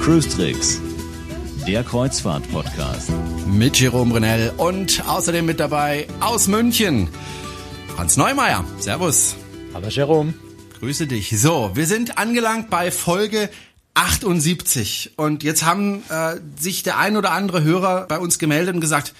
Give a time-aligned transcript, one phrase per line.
[0.00, 0.80] Cruise Tricks,
[1.68, 3.12] der Kreuzfahrt-Podcast.
[3.46, 7.08] Mit Jerome Brunel und außerdem mit dabei aus München,
[7.96, 8.64] Hans Neumeier.
[8.80, 9.36] Servus.
[9.72, 10.34] Hallo Jerome.
[10.80, 11.30] Grüße dich.
[11.40, 13.50] So, wir sind angelangt bei Folge
[13.94, 18.80] 78 und jetzt haben äh, sich der ein oder andere Hörer bei uns gemeldet und
[18.80, 19.14] gesagt,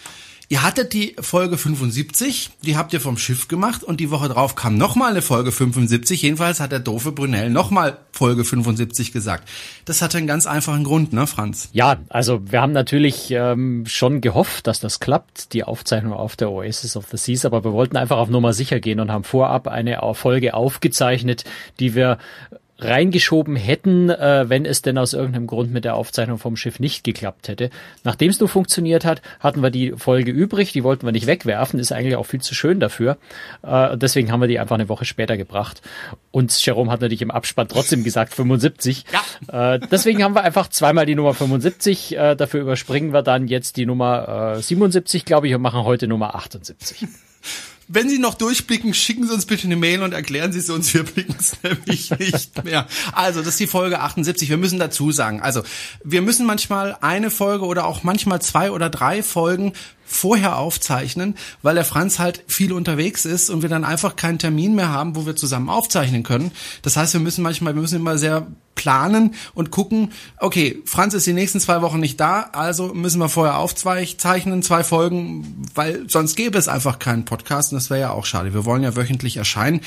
[0.53, 4.55] Ihr hattet die Folge 75, die habt ihr vom Schiff gemacht und die Woche drauf
[4.55, 6.21] kam nochmal eine Folge 75.
[6.21, 9.48] Jedenfalls hat der doofe Brunel nochmal Folge 75 gesagt.
[9.87, 11.70] Das hatte einen ganz einfachen Grund, ne, Franz?
[11.73, 16.51] Ja, also wir haben natürlich ähm, schon gehofft, dass das klappt, die Aufzeichnung auf der
[16.51, 19.69] Oasis of the Seas, aber wir wollten einfach auf Nummer sicher gehen und haben vorab
[19.69, 21.45] eine Folge aufgezeichnet,
[21.81, 22.19] die wir
[22.85, 27.05] reingeschoben hätten, äh, wenn es denn aus irgendeinem Grund mit der Aufzeichnung vom Schiff nicht
[27.05, 27.71] geklappt hätte.
[28.05, 31.79] Nachdem es nur funktioniert hat, hatten wir die Folge übrig, die wollten wir nicht wegwerfen,
[31.79, 33.19] ist eigentlich auch viel zu schön dafür.
[33.62, 35.83] Äh, deswegen haben wir die einfach eine Woche später gebracht.
[36.31, 39.05] Und Jerome hat natürlich im Abspann trotzdem gesagt 75.
[39.51, 39.75] Ja.
[39.75, 42.17] Äh, deswegen haben wir einfach zweimal die Nummer 75.
[42.17, 46.09] Äh, dafür überspringen wir dann jetzt die Nummer äh, 77, glaube ich, und machen heute
[46.09, 47.06] Nummer 78.
[47.88, 50.92] Wenn Sie noch durchblicken, schicken Sie uns bitte eine Mail und erklären Sie es uns.
[50.94, 52.86] Wir blicken es nämlich nicht mehr.
[53.12, 54.48] Also, das ist die Folge 78.
[54.48, 55.62] Wir müssen dazu sagen, also,
[56.05, 59.72] wir müssen manchmal eine Folge oder auch manchmal zwei oder drei Folgen
[60.05, 64.75] vorher aufzeichnen, weil der Franz halt viel unterwegs ist und wir dann einfach keinen Termin
[64.75, 66.53] mehr haben, wo wir zusammen aufzeichnen können.
[66.83, 71.27] Das heißt, wir müssen manchmal, wir müssen immer sehr planen und gucken, okay, Franz ist
[71.27, 76.37] die nächsten zwei Wochen nicht da, also müssen wir vorher aufzeichnen, zwei Folgen, weil sonst
[76.37, 78.55] gäbe es einfach keinen Podcast und das wäre ja auch schade.
[78.55, 79.81] Wir wollen ja wöchentlich erscheinen.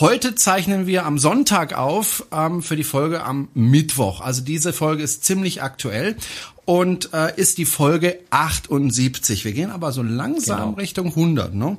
[0.00, 4.20] Heute zeichnen wir am Sonntag auf ähm, für die Folge am Mittwoch.
[4.20, 6.16] Also diese Folge ist ziemlich aktuell
[6.64, 9.46] und äh, ist die Folge 78.
[9.46, 10.76] Wir gehen aber so langsam genau.
[10.76, 11.78] Richtung 100, ne?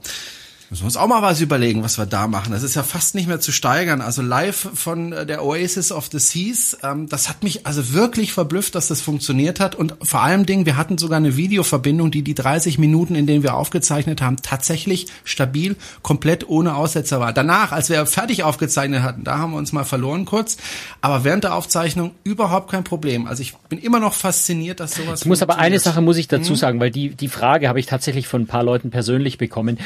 [0.69, 2.51] Müssen wir uns auch mal was überlegen, was wir da machen.
[2.51, 4.01] Das ist ja fast nicht mehr zu steigern.
[4.01, 8.33] Also live von äh, der Oasis of the Seas, ähm, das hat mich also wirklich
[8.33, 9.73] verblüfft, dass das funktioniert hat.
[9.73, 13.41] Und vor allem Dingen, wir hatten sogar eine Videoverbindung, die die 30 Minuten, in denen
[13.41, 17.33] wir aufgezeichnet haben, tatsächlich stabil, komplett ohne Aussetzer war.
[17.33, 20.57] Danach, als wir fertig aufgezeichnet hatten, da haben wir uns mal verloren kurz.
[21.01, 23.25] Aber während der Aufzeichnung überhaupt kein Problem.
[23.25, 25.21] Also ich bin immer noch fasziniert, dass sowas.
[25.21, 26.55] Ich muss aber eine Sache muss ich dazu hm?
[26.55, 29.79] sagen, weil die die Frage habe ich tatsächlich von ein paar Leuten persönlich bekommen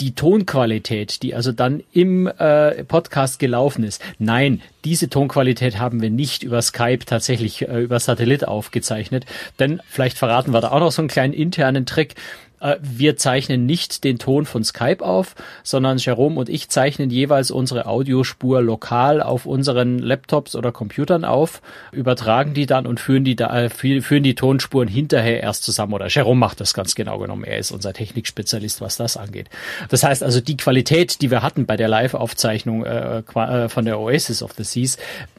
[0.00, 4.02] die Tonqualität, die also dann im äh, Podcast gelaufen ist.
[4.18, 9.24] Nein, diese Tonqualität haben wir nicht über Skype tatsächlich äh, über Satellit aufgezeichnet.
[9.58, 12.14] Denn vielleicht verraten wir da auch noch so einen kleinen internen Trick.
[12.60, 17.50] Äh, wir zeichnen nicht den Ton von Skype auf, sondern Jerome und ich zeichnen jeweils
[17.50, 21.60] unsere Audiospur lokal auf unseren Laptops oder Computern auf,
[21.92, 25.92] übertragen die dann und führen die, da, äh, führen die Tonspuren hinterher erst zusammen.
[25.92, 27.44] Oder Jerome macht das ganz genau genommen.
[27.44, 29.48] Er ist unser Technikspezialist, was das angeht.
[29.88, 34.00] Das heißt also, die Qualität, die wir hatten bei der Live-Aufzeichnung äh, äh von der
[34.00, 34.96] Oasis of the Seas,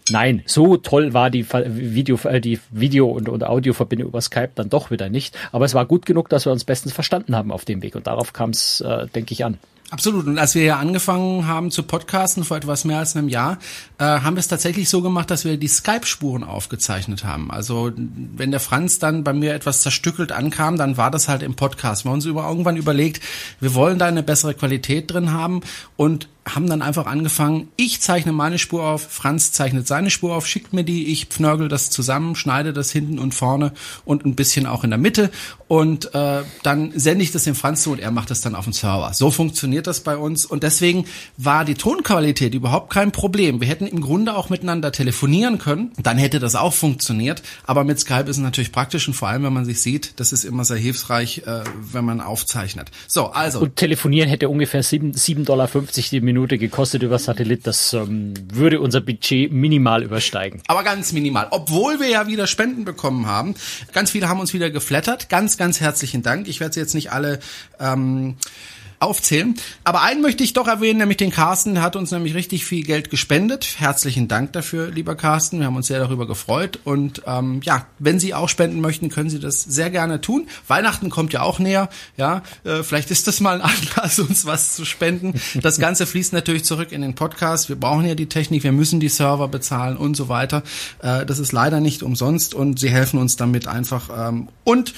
[0.10, 4.92] nein, so toll war die Video, die Video- und, und Audioverbindung über Skype dann doch
[4.92, 5.38] wieder nicht.
[5.52, 7.96] Aber es war gut genug, dass wir uns bestens verstanden verstanden haben auf dem Weg.
[7.96, 9.58] Und darauf kam es, äh, denke ich, an.
[9.90, 10.28] Absolut.
[10.28, 13.58] Und als wir ja angefangen haben zu podcasten vor etwas mehr als einem Jahr,
[14.00, 17.50] äh, haben wir es tatsächlich so gemacht, dass wir die Skype-Spuren aufgezeichnet haben.
[17.52, 21.56] Also wenn der Franz dann bei mir etwas zerstückelt ankam, dann war das halt im
[21.56, 22.04] Podcast.
[22.04, 23.24] Wir haben uns über, irgendwann überlegt,
[23.62, 25.62] wir wollen da eine bessere Qualität drin haben
[25.96, 30.48] und haben dann einfach angefangen, ich zeichne meine Spur auf, Franz zeichnet seine Spur auf,
[30.48, 33.74] schickt mir die, ich pfnörgel das zusammen, schneide das hinten und vorne
[34.06, 35.30] und ein bisschen auch in der Mitte
[35.68, 38.64] und äh, dann sende ich das dem Franz zu und er macht das dann auf
[38.64, 39.14] dem Server.
[39.14, 43.60] So funktioniert das bei uns und deswegen war die Tonqualität überhaupt kein Problem.
[43.60, 48.00] Wir hätten im Grunde auch miteinander telefonieren können, dann hätte das auch funktioniert, aber mit
[48.00, 50.64] Skype ist es natürlich praktisch und vor allem, wenn man sich sieht, das ist immer
[50.64, 52.92] sehr hilfreich, äh, wenn man aufzeichnet.
[53.08, 53.60] So, also.
[53.60, 55.70] Und telefonieren hätte ungefähr 7,50 Dollar
[56.12, 57.66] die Minute Minute gekostet über Satellit.
[57.66, 60.62] Das ähm, würde unser Budget minimal übersteigen.
[60.68, 61.48] Aber ganz minimal.
[61.50, 63.56] Obwohl wir ja wieder Spenden bekommen haben.
[63.92, 65.30] Ganz viele haben uns wieder geflattert.
[65.30, 66.48] Ganz, ganz herzlichen Dank.
[66.48, 67.40] Ich werde sie jetzt nicht alle
[67.80, 68.36] ähm,
[69.00, 69.56] aufzählen.
[69.84, 72.84] Aber einen möchte ich doch erwähnen, nämlich den Carsten, der hat uns nämlich richtig viel
[72.84, 73.76] Geld gespendet.
[73.78, 75.60] Herzlichen Dank dafür, lieber Carsten.
[75.60, 76.80] Wir haben uns sehr darüber gefreut.
[76.84, 80.48] Und ähm, ja, wenn Sie auch spenden möchten, können Sie das sehr gerne tun.
[80.68, 81.90] Weihnachten kommt ja auch näher.
[82.18, 85.40] Ja, äh, vielleicht ist das mal ein Anlass, uns was zu spenden.
[85.62, 87.70] Das Ganze fließt natürlich zurück in den Podcast.
[87.70, 90.64] Wir brauchen ja die Technik, wir müssen die Server bezahlen und so weiter.
[91.04, 94.10] Äh, das ist leider nicht umsonst und Sie helfen uns damit einfach.
[94.30, 94.94] Ähm, und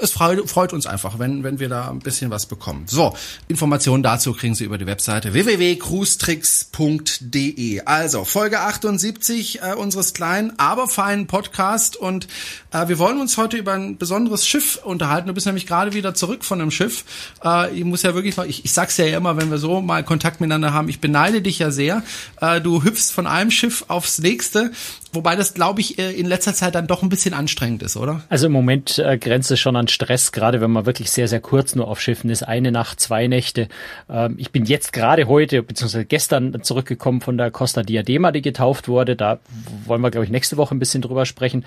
[0.00, 2.84] es freut, freut uns einfach, wenn, wenn wir da ein bisschen was bekommen.
[2.86, 3.12] So,
[3.48, 7.80] Informationen dazu kriegen Sie über die Webseite www.cruestricks.de.
[7.84, 12.28] Also Folge 78 äh, unseres kleinen, aber feinen Podcast und
[12.72, 15.26] äh, wir wollen uns heute über ein besonderes Schiff unterhalten.
[15.26, 17.04] Du bist nämlich gerade wieder zurück von einem Schiff.
[17.44, 20.04] Äh, ich muss ja wirklich noch, ich, ich sag's ja immer, wenn wir so mal
[20.04, 22.04] Kontakt miteinander haben, ich beneide dich ja sehr.
[22.40, 24.70] Äh, du hüpfst von einem Schiff aufs nächste.
[25.14, 28.22] Wobei das, glaube ich, äh, in letzter Zeit dann doch ein bisschen anstrengend ist, oder?
[28.28, 31.40] Also im Moment äh, grenzt es schon an Stress, gerade wenn man wirklich sehr, sehr
[31.40, 32.42] kurz nur auf Schiffen ist.
[32.42, 33.68] Eine Nacht, zwei Nächte.
[34.10, 38.88] Ähm, ich bin jetzt gerade heute, beziehungsweise gestern zurückgekommen von der Costa Diadema, die getauft
[38.88, 39.14] wurde.
[39.14, 39.38] Da
[39.86, 41.64] wollen wir, glaube ich, nächste Woche ein bisschen drüber sprechen.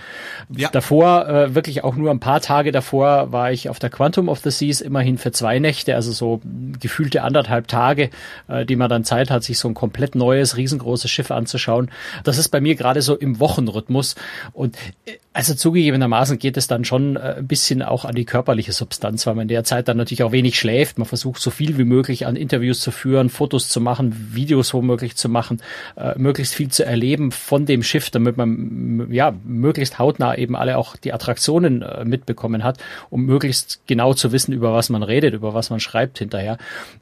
[0.56, 0.70] Ja.
[0.70, 4.40] Davor, äh, wirklich auch nur ein paar Tage davor, war ich auf der Quantum of
[4.40, 6.42] the Seas, immerhin für zwei Nächte, also so
[6.80, 8.10] gefühlte anderthalb Tage,
[8.48, 11.90] äh, die man dann Zeit hat, sich so ein komplett neues, riesengroßes Schiff anzuschauen.
[12.24, 14.16] Das ist bei mir gerade so im Wochenrhythmus.
[14.54, 18.72] Und äh, also zugegebenermaßen geht es dann schon äh, ein bisschen auch an die körperliche
[18.72, 20.98] Substanz, weil man in der Zeit dann natürlich auch wenig schläft.
[20.98, 25.16] Man versucht so viel wie möglich an Interviews zu führen, Fotos zu machen, Videos womöglich
[25.16, 25.62] zu machen,
[25.96, 30.76] äh, möglichst viel zu erleben von dem Schiff, damit man ja möglichst hautnah eben alle
[30.76, 32.80] auch die Attraktionen äh, mitbekommen hat,
[33.12, 36.58] um möglichst genau zu wissen, über was man redet, über was man schreibt hinterher.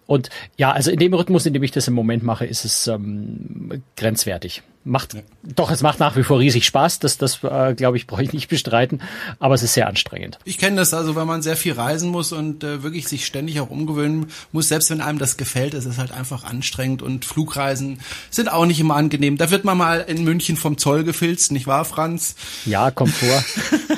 [0.07, 2.87] Und ja, also in dem Rhythmus, in dem ich das im Moment mache, ist es
[2.87, 5.21] ähm, grenzwertig macht ja.
[5.43, 6.99] doch, es macht nach wie vor riesig Spaß.
[6.99, 9.01] Das, das äh, glaube ich, brauche ich nicht bestreiten.
[9.39, 10.39] Aber es ist sehr anstrengend.
[10.45, 13.60] Ich kenne das also, wenn man sehr viel reisen muss und äh, wirklich sich ständig
[13.60, 18.00] auch umgewöhnen muss, selbst wenn einem das gefällt, ist es halt einfach anstrengend und Flugreisen
[18.30, 19.38] sind auch nicht immer angenehm.
[19.38, 22.36] Da wird man mal in München vom Zoll gefilzt, nicht wahr, Franz?
[22.66, 23.44] Ja, kommt vor.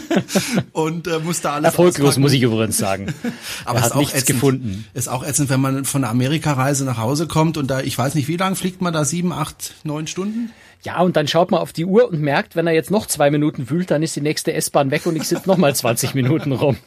[0.71, 2.21] und äh, muss da alles Erfolglos, auspacken.
[2.21, 3.13] muss ich übrigens sagen.
[3.65, 4.85] Aber er hat nichts ätzend, gefunden.
[4.93, 8.15] Ist auch ätzend, wenn man von der Amerikareise nach Hause kommt und da, ich weiß
[8.15, 9.05] nicht, wie lange fliegt man da?
[9.05, 10.51] Sieben, acht, neun Stunden?
[10.83, 13.31] Ja, und dann schaut man auf die Uhr und merkt, wenn er jetzt noch zwei
[13.31, 16.51] Minuten wühlt, dann ist die nächste S-Bahn weg und ich sitze noch mal 20 Minuten
[16.51, 16.77] rum.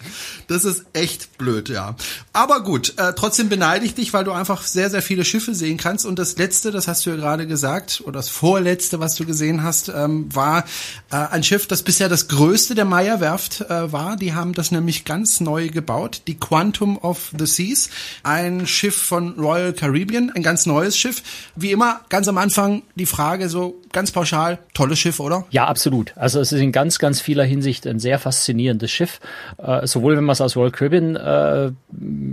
[0.46, 1.96] Das ist echt blöd, ja.
[2.32, 5.76] Aber gut, äh, trotzdem beneide ich dich, weil du einfach sehr, sehr viele Schiffe sehen
[5.76, 6.06] kannst.
[6.06, 9.62] Und das letzte, das hast du ja gerade gesagt, oder das vorletzte, was du gesehen
[9.62, 10.64] hast, ähm, war
[11.10, 14.16] äh, ein Schiff, das bisher das größte der Meyer-Werft äh, war.
[14.16, 17.90] Die haben das nämlich ganz neu gebaut, die Quantum of the Seas.
[18.22, 21.22] Ein Schiff von Royal Caribbean, ein ganz neues Schiff.
[21.56, 25.44] Wie immer, ganz am Anfang die Frage so, ganz pauschal, tolles Schiff, oder?
[25.50, 26.12] Ja, absolut.
[26.16, 29.20] Also es ist in ganz, ganz vieler Hinsicht ein sehr faszinierendes Schiff.
[29.58, 31.72] Äh, sowohl wenn man es aus Royal Caribbean äh,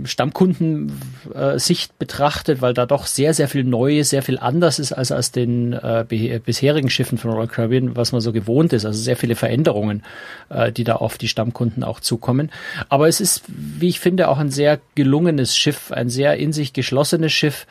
[0.04, 5.10] Stammkundensicht äh, betrachtet, weil da doch sehr, sehr viel Neues, sehr viel anders ist als
[5.10, 6.04] aus den äh,
[6.44, 8.84] bisherigen Schiffen von Royal Caribbean, was man so gewohnt ist.
[8.84, 10.04] Also sehr viele Veränderungen,
[10.50, 12.50] äh, die da auf die Stammkunden auch zukommen.
[12.88, 16.72] Aber es ist, wie ich finde, auch ein sehr gelungenes Schiff, ein sehr in sich
[16.72, 17.66] geschlossenes Schiff,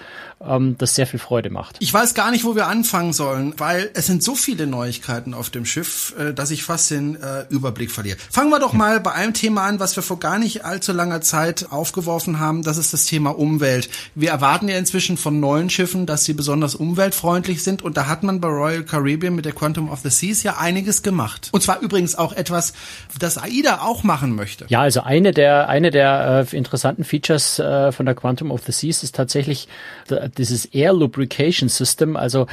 [0.45, 1.77] ähm, das sehr viel Freude macht.
[1.79, 5.49] Ich weiß gar nicht, wo wir anfangen sollen, weil es sind so viele Neuigkeiten auf
[5.49, 8.17] dem Schiff, äh, dass ich fast den äh, Überblick verliere.
[8.31, 11.21] Fangen wir doch mal bei einem Thema an, was wir vor gar nicht allzu langer
[11.21, 12.63] Zeit aufgeworfen haben.
[12.63, 13.89] Das ist das Thema Umwelt.
[14.15, 18.23] Wir erwarten ja inzwischen von neuen Schiffen, dass sie besonders umweltfreundlich sind und da hat
[18.23, 21.49] man bei Royal Caribbean mit der Quantum of the Seas ja einiges gemacht.
[21.51, 22.73] Und zwar übrigens auch etwas,
[23.19, 24.65] das AIDA auch machen möchte.
[24.69, 28.71] Ja, also eine der eine der äh, interessanten Features äh, von der Quantum of the
[28.71, 29.67] Seas ist tatsächlich
[30.29, 32.47] dieses Air Lubrication System, also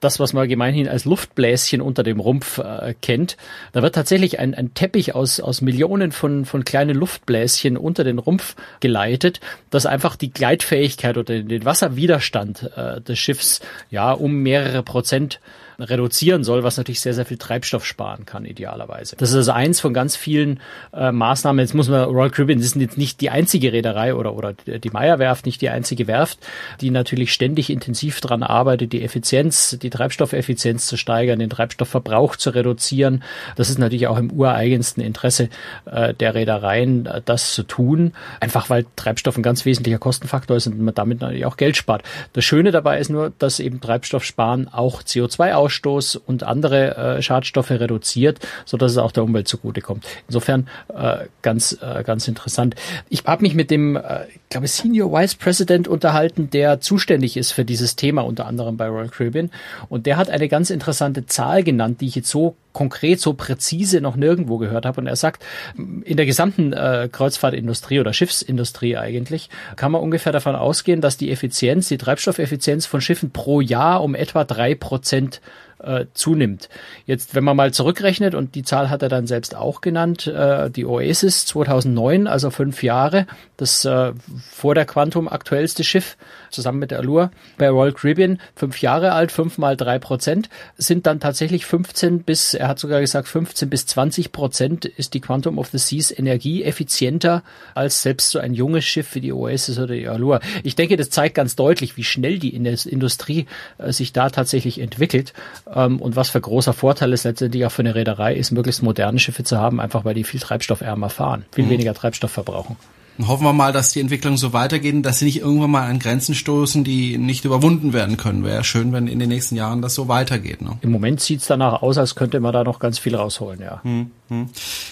[0.00, 3.36] das, was man gemeinhin als Luftbläschen unter dem Rumpf äh, kennt.
[3.72, 8.18] Da wird tatsächlich ein, ein Teppich aus, aus Millionen von, von kleinen Luftbläschen unter den
[8.18, 9.40] Rumpf geleitet,
[9.70, 13.60] das einfach die Gleitfähigkeit oder den Wasserwiderstand äh, des Schiffs
[13.90, 15.40] ja um mehrere Prozent
[15.78, 19.16] reduzieren soll, was natürlich sehr, sehr viel Treibstoff sparen kann, idealerweise.
[19.16, 20.60] Das ist also eins von ganz vielen
[20.92, 21.60] äh, Maßnahmen.
[21.60, 25.46] Jetzt muss man, Royal Caribbean ist jetzt nicht die einzige Reederei oder, oder die Meyer-Werft,
[25.46, 26.38] nicht die einzige Werft,
[26.80, 32.50] die natürlich ständig intensiv daran arbeitet, die Effizienz, die Treibstoffeffizienz zu steigern, den Treibstoffverbrauch zu
[32.50, 33.22] reduzieren.
[33.56, 35.48] Das ist natürlich auch im ureigensten Interesse
[35.84, 38.12] äh, der Reedereien, äh, das zu tun.
[38.40, 42.02] Einfach weil Treibstoff ein ganz wesentlicher Kostenfaktor ist und man damit natürlich auch Geld spart.
[42.32, 46.96] Das Schöne dabei ist nur, dass eben Treibstoff sparen auch CO2 aus Ausstoß und andere
[46.96, 50.06] äh, Schadstoffe reduziert, so dass es auch der Umwelt zugutekommt.
[50.28, 52.76] Insofern äh, ganz äh, ganz interessant.
[53.08, 57.52] Ich habe mich mit dem, äh, ich glaube Senior Vice President unterhalten, der zuständig ist
[57.52, 59.50] für dieses Thema unter anderem bei Royal Caribbean
[59.88, 64.02] und der hat eine ganz interessante Zahl genannt, die ich jetzt so konkret, so präzise
[64.02, 65.00] noch nirgendwo gehört habe.
[65.00, 65.42] Und er sagt,
[65.76, 71.32] in der gesamten äh, Kreuzfahrtindustrie oder Schiffsindustrie eigentlich kann man ungefähr davon ausgehen, dass die
[71.32, 75.40] Effizienz, die Treibstoffeffizienz von Schiffen pro Jahr um etwa drei Prozent
[75.78, 76.68] äh, zunimmt.
[77.06, 80.70] Jetzt, wenn man mal zurückrechnet, und die Zahl hat er dann selbst auch genannt, äh,
[80.70, 84.12] die Oasis 2009, also fünf Jahre, das äh,
[84.50, 86.16] vor der Quantum aktuellste Schiff,
[86.56, 91.06] zusammen mit der Allure, bei Royal Caribbean, fünf Jahre alt, fünf mal drei Prozent, sind
[91.06, 95.58] dann tatsächlich 15 bis, er hat sogar gesagt, 15 bis 20 Prozent ist die Quantum
[95.58, 97.42] of the Seas energieeffizienter
[97.74, 100.40] als selbst so ein junges Schiff wie die Oasis oder die Allure.
[100.64, 103.46] Ich denke, das zeigt ganz deutlich, wie schnell die Industrie
[103.78, 105.34] äh, sich da tatsächlich entwickelt
[105.72, 109.18] ähm, und was für großer Vorteil es letztendlich auch für eine Reederei ist, möglichst moderne
[109.18, 111.70] Schiffe zu haben, einfach weil die viel treibstoffärmer fahren, viel mhm.
[111.70, 112.76] weniger Treibstoff verbrauchen.
[113.18, 115.98] Und hoffen wir mal, dass die Entwicklung so weitergeht, dass sie nicht irgendwann mal an
[115.98, 118.44] Grenzen stoßen, die nicht überwunden werden können.
[118.44, 120.62] Wäre schön, wenn in den nächsten Jahren das so weitergeht.
[120.62, 120.78] Ne?
[120.82, 123.82] Im Moment sieht's danach aus, als könnte man da noch ganz viel rausholen, ja.
[123.82, 124.48] Hm, hm.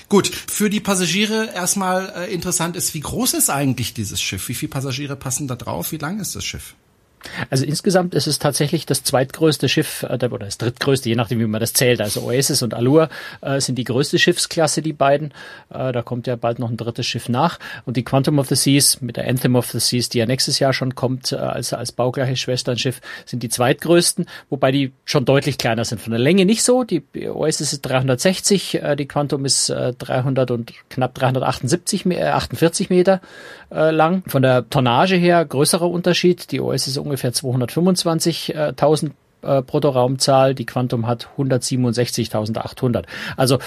[0.08, 4.48] Gut, für die Passagiere erstmal äh, interessant ist, wie groß ist eigentlich dieses Schiff?
[4.48, 5.92] Wie viele Passagiere passen da drauf?
[5.92, 6.74] Wie lang ist das Schiff?
[7.50, 11.46] Also insgesamt ist es tatsächlich das zweitgrößte Schiff äh, oder das drittgrößte, je nachdem wie
[11.46, 12.00] man das zählt.
[12.00, 13.08] Also Oasis und Allure
[13.40, 15.32] äh, sind die größte Schiffsklasse, die beiden.
[15.70, 17.58] Äh, da kommt ja bald noch ein drittes Schiff nach.
[17.84, 20.58] Und die Quantum of the Seas mit der Anthem of the Seas, die ja nächstes
[20.58, 25.58] Jahr schon kommt äh, als, als baugleiches Schwesternschiff, sind die zweitgrößten, wobei die schon deutlich
[25.58, 26.00] kleiner sind.
[26.00, 26.84] Von der Länge nicht so.
[26.84, 32.90] Die Oasis ist 360, äh, die Quantum ist äh, 300 und knapp 378, äh, 48
[32.90, 33.20] Meter
[33.70, 34.22] äh, lang.
[34.26, 36.50] Von der Tonnage her größerer Unterschied.
[36.52, 39.10] Die Oasis ist ungefähr 225.000
[39.42, 43.04] äh, Bruttoraumzahl, die Quantum hat 167.800.
[43.36, 43.58] Also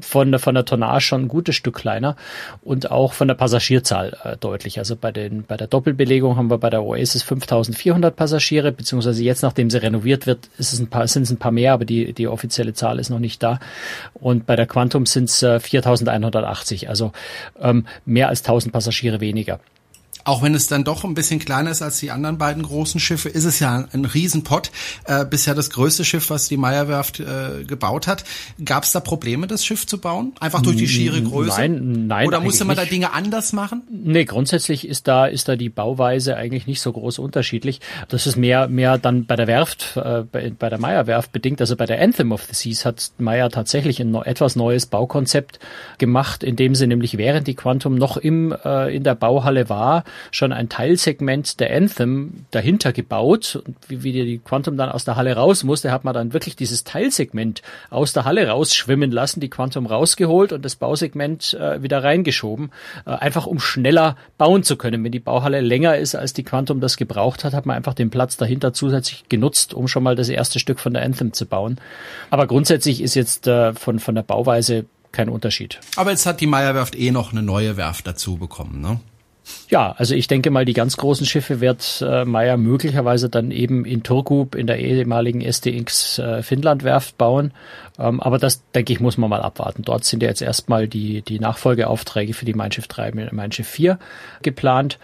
[0.00, 2.16] von der, von der Tonnage schon ein gutes Stück kleiner
[2.62, 4.78] und auch von der Passagierzahl äh, deutlich.
[4.78, 9.42] Also bei den, bei der Doppelbelegung haben wir bei der Oasis 5400 Passagiere, beziehungsweise jetzt,
[9.42, 12.12] nachdem sie renoviert wird, ist es ein paar, sind es ein paar mehr, aber die,
[12.12, 13.58] die offizielle Zahl ist noch nicht da.
[14.14, 17.12] Und bei der Quantum sind es äh, 4180, also
[17.58, 19.60] ähm, mehr als 1000 Passagiere weniger.
[20.26, 23.28] Auch wenn es dann doch ein bisschen kleiner ist als die anderen beiden großen Schiffe,
[23.28, 24.72] ist es ja ein Riesenpott.
[25.04, 28.24] Äh, bisher das größte Schiff, was die Meyerwerft äh, gebaut hat.
[28.64, 30.32] Gab es da Probleme, das Schiff zu bauen?
[30.40, 31.60] Einfach durch die schiere Größe?
[31.60, 32.26] Nein, nein.
[32.26, 33.82] Oder musste man da Dinge anders machen?
[33.88, 37.80] Nee, grundsätzlich ist da, ist da die Bauweise eigentlich nicht so groß unterschiedlich.
[38.08, 41.60] Das ist mehr, mehr dann bei der Werft, äh, bei, bei der Meyerwerft bedingt.
[41.60, 45.60] Also bei der Anthem of the Seas hat Meyer tatsächlich ein etwas neues Baukonzept
[45.98, 50.52] gemacht, indem sie nämlich während die Quantum noch im, äh, in der Bauhalle war, schon
[50.52, 53.62] ein Teilsegment der Anthem dahinter gebaut.
[53.64, 56.56] Und wie, wie die Quantum dann aus der Halle raus musste, hat man dann wirklich
[56.56, 62.02] dieses Teilsegment aus der Halle rausschwimmen lassen, die Quantum rausgeholt und das Bausegment äh, wieder
[62.02, 62.70] reingeschoben,
[63.06, 65.04] äh, einfach um schneller bauen zu können.
[65.04, 68.10] Wenn die Bauhalle länger ist, als die Quantum das gebraucht hat, hat man einfach den
[68.10, 71.78] Platz dahinter zusätzlich genutzt, um schon mal das erste Stück von der Anthem zu bauen.
[72.30, 75.80] Aber grundsätzlich ist jetzt äh, von, von der Bauweise kein Unterschied.
[75.96, 79.00] Aber jetzt hat die Meyerwerft eh noch eine neue Werft dazu bekommen, ne?
[79.68, 83.84] Ja, also ich denke mal, die ganz großen Schiffe wird äh, Meyer möglicherweise dann eben
[83.84, 87.52] in Turku in der ehemaligen STX äh, Finnland Werft bauen.
[87.98, 89.82] Ähm, aber das, denke ich, muss man mal abwarten.
[89.82, 93.52] Dort sind ja jetzt erstmal die, die Nachfolgeaufträge für die Mein Schiff 3 und Mein
[93.52, 93.98] Schiff 4
[94.42, 94.98] geplant.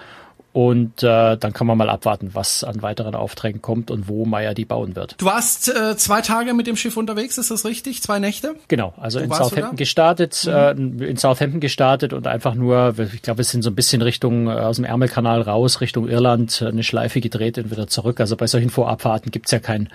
[0.52, 4.52] Und äh, dann kann man mal abwarten, was an weiteren Aufträgen kommt und wo Meyer
[4.52, 5.14] die bauen wird.
[5.16, 8.02] Du warst äh, zwei Tage mit dem Schiff unterwegs, ist das richtig?
[8.02, 8.54] Zwei Nächte?
[8.68, 11.00] Genau, also wo in Southampton gestartet, mhm.
[11.00, 14.46] äh, in Southampton gestartet und einfach nur, ich glaube, wir sind so ein bisschen Richtung
[14.46, 18.20] äh, aus dem Ärmelkanal raus, Richtung Irland, äh, eine Schleife gedreht und wieder zurück.
[18.20, 19.88] Also bei solchen Vorabfahrten gibt's ja kein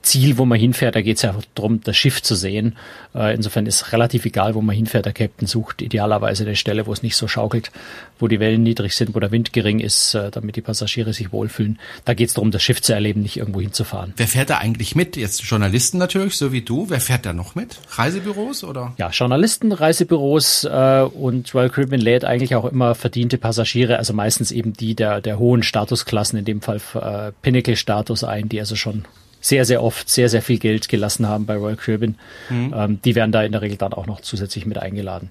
[0.00, 0.96] Ziel, wo man hinfährt.
[0.96, 2.76] Da geht's ja darum, das Schiff zu sehen.
[3.14, 5.04] Äh, insofern ist relativ egal, wo man hinfährt.
[5.04, 7.72] Der Captain sucht idealerweise eine Stelle, wo es nicht so schaukelt,
[8.18, 11.12] wo die Wellen niedrig sind, wo der Wind gering ist ist, äh, damit die Passagiere
[11.12, 11.78] sich wohlfühlen.
[12.04, 14.14] Da geht es darum, das Schiff zu erleben, nicht irgendwo hinzufahren.
[14.16, 15.16] Wer fährt da eigentlich mit?
[15.16, 16.88] Jetzt Journalisten natürlich, so wie du.
[16.88, 17.78] Wer fährt da noch mit?
[17.90, 18.94] Reisebüros oder?
[18.98, 24.50] Ja, Journalisten, Reisebüros äh, und Royal Caribbean lädt eigentlich auch immer verdiente Passagiere, also meistens
[24.50, 29.04] eben die der, der hohen Statusklassen, in dem Fall äh, Pinnacle-Status ein, die also schon
[29.40, 32.16] sehr, sehr oft sehr, sehr viel Geld gelassen haben bei Royal Caribbean.
[32.50, 32.74] Mhm.
[32.76, 35.30] Ähm, die werden da in der Regel dann auch noch zusätzlich mit eingeladen.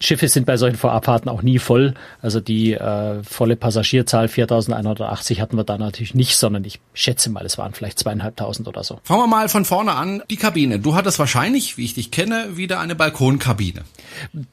[0.00, 1.94] Schiffe sind bei solchen Vorabfahrten auch nie voll.
[2.20, 7.46] Also die äh, volle Passagierzahl 4.180 hatten wir da natürlich nicht, sondern ich schätze mal,
[7.46, 9.00] es waren vielleicht zweieinhalbtausend oder so.
[9.04, 10.22] Fangen wir mal von vorne an.
[10.28, 10.78] Die Kabine.
[10.78, 13.82] Du hattest wahrscheinlich, wie ich dich kenne, wieder eine Balkonkabine.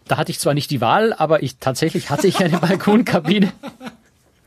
[0.07, 3.51] Da hatte ich zwar nicht die Wahl, aber ich tatsächlich hatte ich eine Balkonkabine.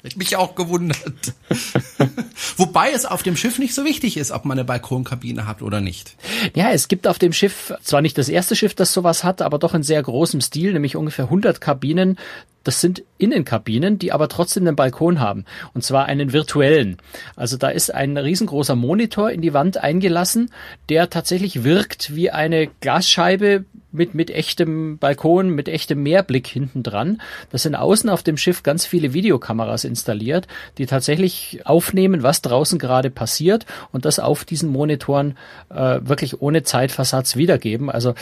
[0.04, 1.32] Hätte mich auch gewundert.
[2.58, 5.80] Wobei es auf dem Schiff nicht so wichtig ist, ob man eine Balkonkabine hat oder
[5.80, 6.14] nicht.
[6.54, 9.58] Ja, es gibt auf dem Schiff zwar nicht das erste Schiff, das sowas hat, aber
[9.58, 12.18] doch in sehr großem Stil, nämlich ungefähr 100 Kabinen,
[12.64, 15.46] das sind Innenkabinen, die aber trotzdem einen Balkon haben.
[15.72, 16.98] Und zwar einen virtuellen.
[17.34, 20.50] Also da ist ein riesengroßer Monitor in die Wand eingelassen,
[20.90, 27.22] der tatsächlich wirkt wie eine Glasscheibe mit, mit echtem Balkon, mit echtem Meerblick hinten dran.
[27.50, 30.46] Das sind außen auf dem Schiff ganz viele Videokameras installiert,
[30.78, 35.36] die tatsächlich aufnehmen, was draußen gerade passiert und das auf diesen Monitoren
[35.70, 37.88] äh, wirklich ohne Zeitversatz wiedergeben.
[37.88, 38.14] Also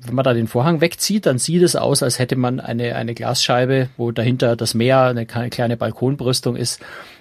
[0.00, 3.14] wenn man da den Vorhang wegzieht, dann sieht es aus, als hätte man eine, eine
[3.14, 6.80] Glasscheibe, wo dahinter das Meer, eine kleine Balkonbrüstung ist.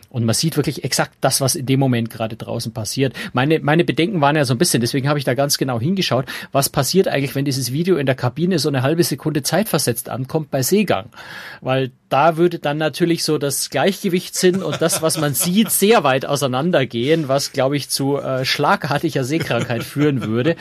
[0.09, 3.13] Und man sieht wirklich exakt das, was in dem Moment gerade draußen passiert.
[3.33, 6.25] Meine, meine Bedenken waren ja so ein bisschen, deswegen habe ich da ganz genau hingeschaut,
[6.51, 10.51] was passiert eigentlich, wenn dieses Video in der Kabine so eine halbe Sekunde zeitversetzt ankommt
[10.51, 11.09] bei Seegang.
[11.61, 16.25] Weil da würde dann natürlich so das Gleichgewichtssinn und das, was man sieht, sehr weit
[16.25, 20.51] auseinandergehen, was, glaube ich, zu äh, schlagartiger Seekrankheit führen würde.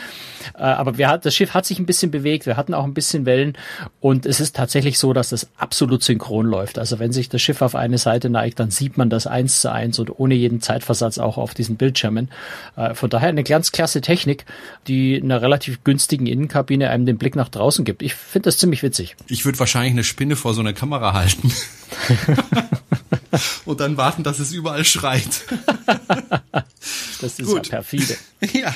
[0.55, 2.95] Äh, aber wir hat, das Schiff hat sich ein bisschen bewegt, wir hatten auch ein
[2.95, 3.57] bisschen Wellen
[4.01, 6.79] und es ist tatsächlich so, dass das absolut synchron läuft.
[6.79, 9.71] Also wenn sich das Schiff auf eine Seite neigt, dann sieht man das eins zu
[9.71, 12.29] eins und ohne jeden Zeitversatz auch auf diesen Bildschirmen.
[12.77, 14.45] Äh, von daher eine ganz klasse Technik,
[14.89, 18.03] die in einer relativ günstigen Innenkabine einem den Blick nach draußen gibt.
[18.03, 19.17] Ich finde das ziemlich witzig.
[19.29, 22.79] Ich würde wahrscheinlich eine Spinne vor so einer Kamera halten halten.
[23.65, 25.45] und dann warten, dass es überall schreit.
[27.21, 27.67] das ist Gut.
[27.67, 28.17] ja perfide.
[28.53, 28.75] ja,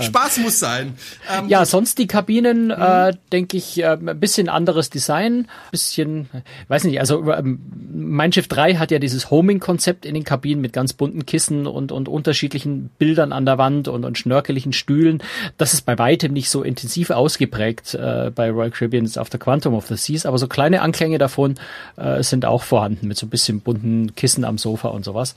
[0.00, 0.94] Spaß muss sein.
[1.32, 2.72] Ähm, ja, sonst die Kabinen, mhm.
[2.72, 6.28] äh, denke ich, äh, ein bisschen anderes Design, bisschen,
[6.68, 7.60] weiß nicht, also ähm,
[7.94, 11.92] mein Schiff 3 hat ja dieses Homing-Konzept in den Kabinen mit ganz bunten Kissen und,
[11.92, 15.22] und unterschiedlichen Bildern an der Wand und, und schnörkeligen Stühlen.
[15.58, 19.74] Das ist bei weitem nicht so intensiv ausgeprägt äh, bei Royal Caribbean auf der Quantum
[19.74, 21.54] of the Seas, aber so kleine Anklänge davon
[21.96, 25.34] äh, sind auch vorhanden mit so ein bisschen bunten Kissen am Sofa und sowas.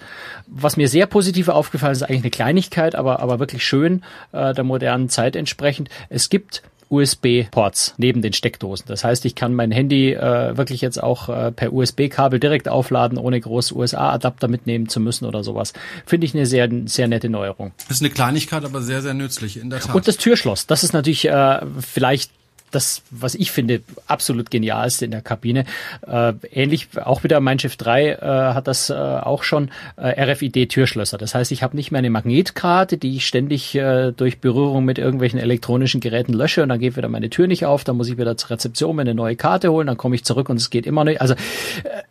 [0.47, 4.63] Was mir sehr positiv aufgefallen ist, eigentlich eine Kleinigkeit, aber, aber wirklich schön äh, der
[4.63, 5.89] modernen Zeit entsprechend.
[6.09, 8.85] Es gibt USB-Ports neben den Steckdosen.
[8.87, 13.17] Das heißt, ich kann mein Handy äh, wirklich jetzt auch äh, per USB-Kabel direkt aufladen,
[13.17, 15.73] ohne groß USA-Adapter mitnehmen zu müssen oder sowas.
[16.05, 17.71] Finde ich eine sehr, sehr nette Neuerung.
[17.87, 19.95] Das ist eine Kleinigkeit, aber sehr, sehr nützlich, in der Tat.
[19.95, 22.31] Und das Türschloss, das ist natürlich äh, vielleicht
[22.71, 25.65] das, was ich finde, absolut genialste in der Kabine.
[26.05, 31.17] Äh, ähnlich auch wieder mein Schiff 3 äh, hat das äh, auch schon äh, RFID-Türschlösser.
[31.17, 34.97] Das heißt, ich habe nicht mehr eine Magnetkarte, die ich ständig äh, durch Berührung mit
[34.97, 38.17] irgendwelchen elektronischen Geräten lösche und dann geht wieder meine Tür nicht auf, dann muss ich
[38.17, 40.85] wieder zur Rezeption mir eine neue Karte holen, dann komme ich zurück und es geht
[40.85, 41.21] immer nicht.
[41.21, 41.37] Also äh,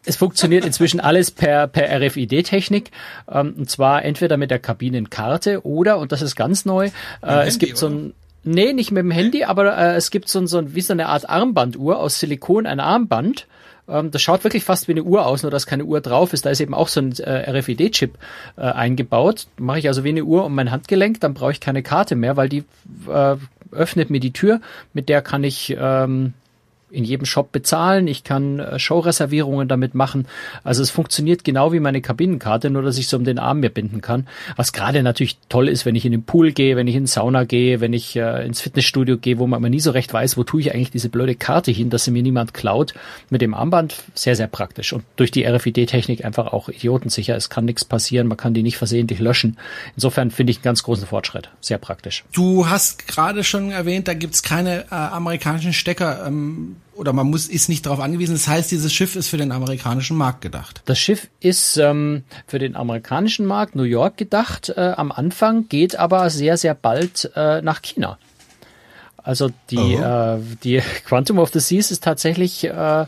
[0.05, 2.91] es funktioniert inzwischen alles per, per RFID-Technik
[3.31, 6.91] ähm, und zwar entweder mit der Kabinenkarte oder, und das ist ganz neu,
[7.23, 10.45] äh, es gibt so ein Nee, nicht mit dem Handy, aber äh, es gibt so,
[10.47, 13.47] so wie so eine Art Armbanduhr aus Silikon, ein Armband.
[13.89, 16.45] Ähm, das schaut wirklich fast wie eine Uhr aus, nur dass keine Uhr drauf ist.
[16.45, 18.19] Da ist eben auch so ein äh, RFID-Chip
[18.57, 19.47] äh, eingebaut.
[19.59, 22.37] Mache ich also wie eine Uhr um mein Handgelenk, dann brauche ich keine Karte mehr,
[22.37, 22.65] weil die
[23.09, 23.37] äh,
[23.73, 24.61] öffnet mir die Tür.
[24.93, 26.35] Mit der kann ich ähm,
[26.95, 30.27] in jedem Shop bezahlen, ich kann äh, Showreservierungen damit machen.
[30.63, 33.71] Also es funktioniert genau wie meine Kabinenkarte, nur dass ich so um den Arm mir
[33.71, 34.27] binden kann.
[34.57, 37.07] Was gerade natürlich toll ist, wenn ich in den Pool gehe, wenn ich in den
[37.09, 40.37] Sauna gehe, wenn ich äh, ins Fitnessstudio gehe, wo man immer nie so recht weiß,
[40.37, 42.95] wo tue ich eigentlich diese blöde Karte hin, dass sie mir niemand klaut.
[43.31, 47.37] Mit dem Armband sehr, sehr praktisch und durch die RFID-Technik einfach auch idiotensicher.
[47.37, 49.59] Es kann nichts passieren, man kann die nicht versehentlich löschen.
[49.97, 51.51] Insofern finde ich einen ganz großen Fortschritt.
[51.61, 52.25] Sehr praktisch.
[52.33, 56.25] Du hast gerade schon erwähnt, da gibt's keine äh, amerikanischen Stecker.
[56.27, 58.35] Ähm oder man muss ist nicht darauf angewiesen.
[58.35, 60.83] Das heißt, dieses Schiff ist für den amerikanischen Markt gedacht.
[60.87, 65.97] Das Schiff ist ähm, für den amerikanischen Markt New York gedacht äh, am Anfang, geht
[65.97, 68.19] aber sehr sehr bald äh, nach China.
[69.17, 73.07] Also die äh, die Quantum of the Seas ist tatsächlich äh,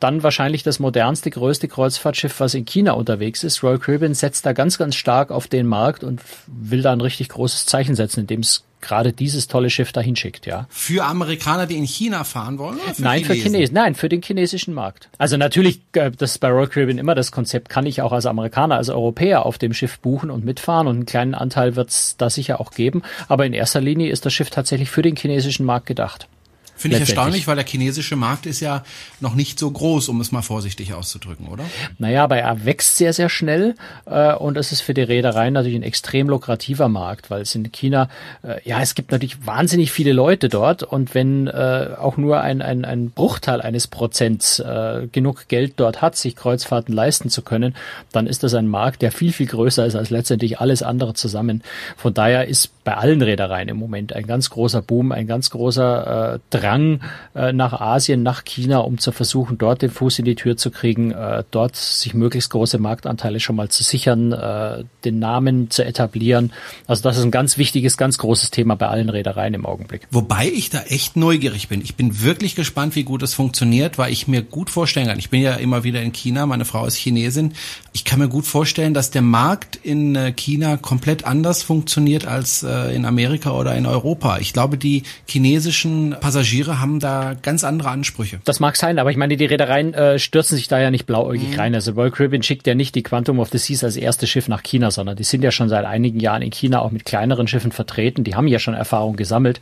[0.00, 3.62] dann wahrscheinlich das modernste, größte Kreuzfahrtschiff, was in China unterwegs ist.
[3.62, 7.30] Royal Caribbean setzt da ganz, ganz stark auf den Markt und will da ein richtig
[7.30, 10.66] großes Zeichen setzen, indem es gerade dieses tolle Schiff dahin schickt, ja.
[10.68, 12.78] Für Amerikaner, die in China fahren wollen?
[12.78, 13.26] Für nein, Chinesen?
[13.26, 13.74] für Chinesen.
[13.74, 15.08] Nein, für den chinesischen Markt.
[15.18, 18.26] Also natürlich, äh, das ist bei Royal Caribbean immer das Konzept, kann ich auch als
[18.26, 22.16] Amerikaner, als Europäer auf dem Schiff buchen und mitfahren und einen kleinen Anteil wird es
[22.16, 23.02] da sicher auch geben.
[23.28, 26.28] Aber in erster Linie ist das Schiff tatsächlich für den chinesischen Markt gedacht.
[26.76, 28.84] Finde ich erstaunlich, weil der chinesische Markt ist ja
[29.20, 31.64] noch nicht so groß, um es mal vorsichtig auszudrücken, oder?
[31.98, 35.78] Naja, aber er wächst sehr, sehr schnell äh, und es ist für die Reedereien natürlich
[35.78, 38.08] ein extrem lukrativer Markt, weil es in China,
[38.42, 42.60] äh, ja, es gibt natürlich wahnsinnig viele Leute dort und wenn äh, auch nur ein,
[42.60, 47.74] ein, ein Bruchteil eines Prozents äh, genug Geld dort hat, sich Kreuzfahrten leisten zu können,
[48.12, 51.62] dann ist das ein Markt, der viel, viel größer ist als letztendlich alles andere zusammen.
[51.96, 56.34] Von daher ist bei allen Reedereien im Moment ein ganz großer Boom, ein ganz großer
[56.34, 57.00] äh, Drang
[57.34, 60.70] äh, nach Asien, nach China, um zu versuchen, dort den Fuß in die Tür zu
[60.70, 65.84] kriegen, äh, dort sich möglichst große Marktanteile schon mal zu sichern, äh, den Namen zu
[65.84, 66.52] etablieren.
[66.86, 70.08] Also das ist ein ganz wichtiges, ganz großes Thema bei allen Reedereien im Augenblick.
[70.10, 71.80] Wobei ich da echt neugierig bin.
[71.82, 75.18] Ich bin wirklich gespannt, wie gut es funktioniert, weil ich mir gut vorstellen kann.
[75.18, 77.52] Ich bin ja immer wieder in China, meine Frau ist Chinesin.
[77.92, 83.04] Ich kann mir gut vorstellen, dass der Markt in China komplett anders funktioniert als in
[83.04, 84.38] Amerika oder in Europa.
[84.38, 88.40] Ich glaube, die chinesischen Passagiere haben da ganz andere Ansprüche.
[88.44, 91.52] Das mag sein, aber ich meine, die Reedereien äh, stürzen sich da ja nicht blauäugig
[91.52, 91.60] mhm.
[91.60, 91.74] rein.
[91.74, 94.62] Also Royal Caribbean schickt ja nicht die Quantum of the Seas als erstes Schiff nach
[94.62, 97.72] China, sondern die sind ja schon seit einigen Jahren in China auch mit kleineren Schiffen
[97.72, 98.24] vertreten.
[98.24, 99.60] Die haben ja schon Erfahrung gesammelt.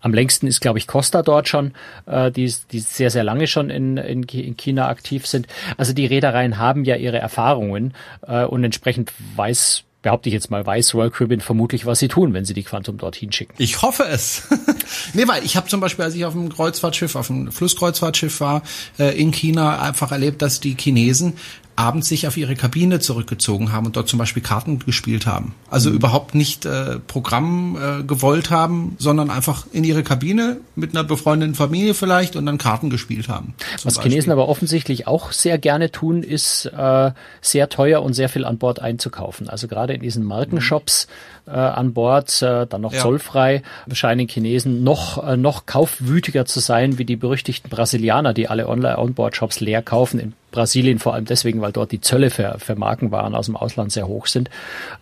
[0.00, 1.72] Am längsten ist, glaube ich, Costa dort schon,
[2.06, 5.46] äh, die, die sehr, sehr lange schon in, in, in China aktiv sind.
[5.76, 7.92] Also die Reedereien haben ja ihre Erfahrungen
[8.26, 12.32] äh, und entsprechend weiß behaupte ich jetzt mal, weiß Royal Caribbean vermutlich, was sie tun,
[12.32, 13.54] wenn sie die Quantum dorthin schicken.
[13.58, 14.44] Ich hoffe es.
[15.14, 18.62] nee, weil ich habe zum Beispiel, als ich auf einem Kreuzfahrtschiff, auf einem Flusskreuzfahrtschiff war,
[18.98, 21.34] äh, in China einfach erlebt, dass die Chinesen
[21.80, 25.54] abends sich auf ihre Kabine zurückgezogen haben und dort zum Beispiel Karten gespielt haben.
[25.70, 25.96] Also mhm.
[25.96, 31.54] überhaupt nicht äh, Programm äh, gewollt haben, sondern einfach in ihre Kabine mit einer befreundeten
[31.54, 33.54] Familie vielleicht und dann Karten gespielt haben.
[33.82, 34.10] Was Beispiel.
[34.10, 38.58] Chinesen aber offensichtlich auch sehr gerne tun, ist äh, sehr teuer und sehr viel an
[38.58, 39.48] Bord einzukaufen.
[39.48, 41.06] Also gerade in diesen Markenshops
[41.46, 43.00] äh, an Bord, äh, dann noch ja.
[43.00, 48.68] zollfrei, scheinen Chinesen noch, äh, noch kaufwütiger zu sein wie die berüchtigten Brasilianer, die alle
[48.68, 53.34] Online-Onboard-Shops leer kaufen in Brasilien vor allem deswegen, weil dort die Zölle für, für Markenwaren
[53.34, 54.50] aus dem Ausland sehr hoch sind.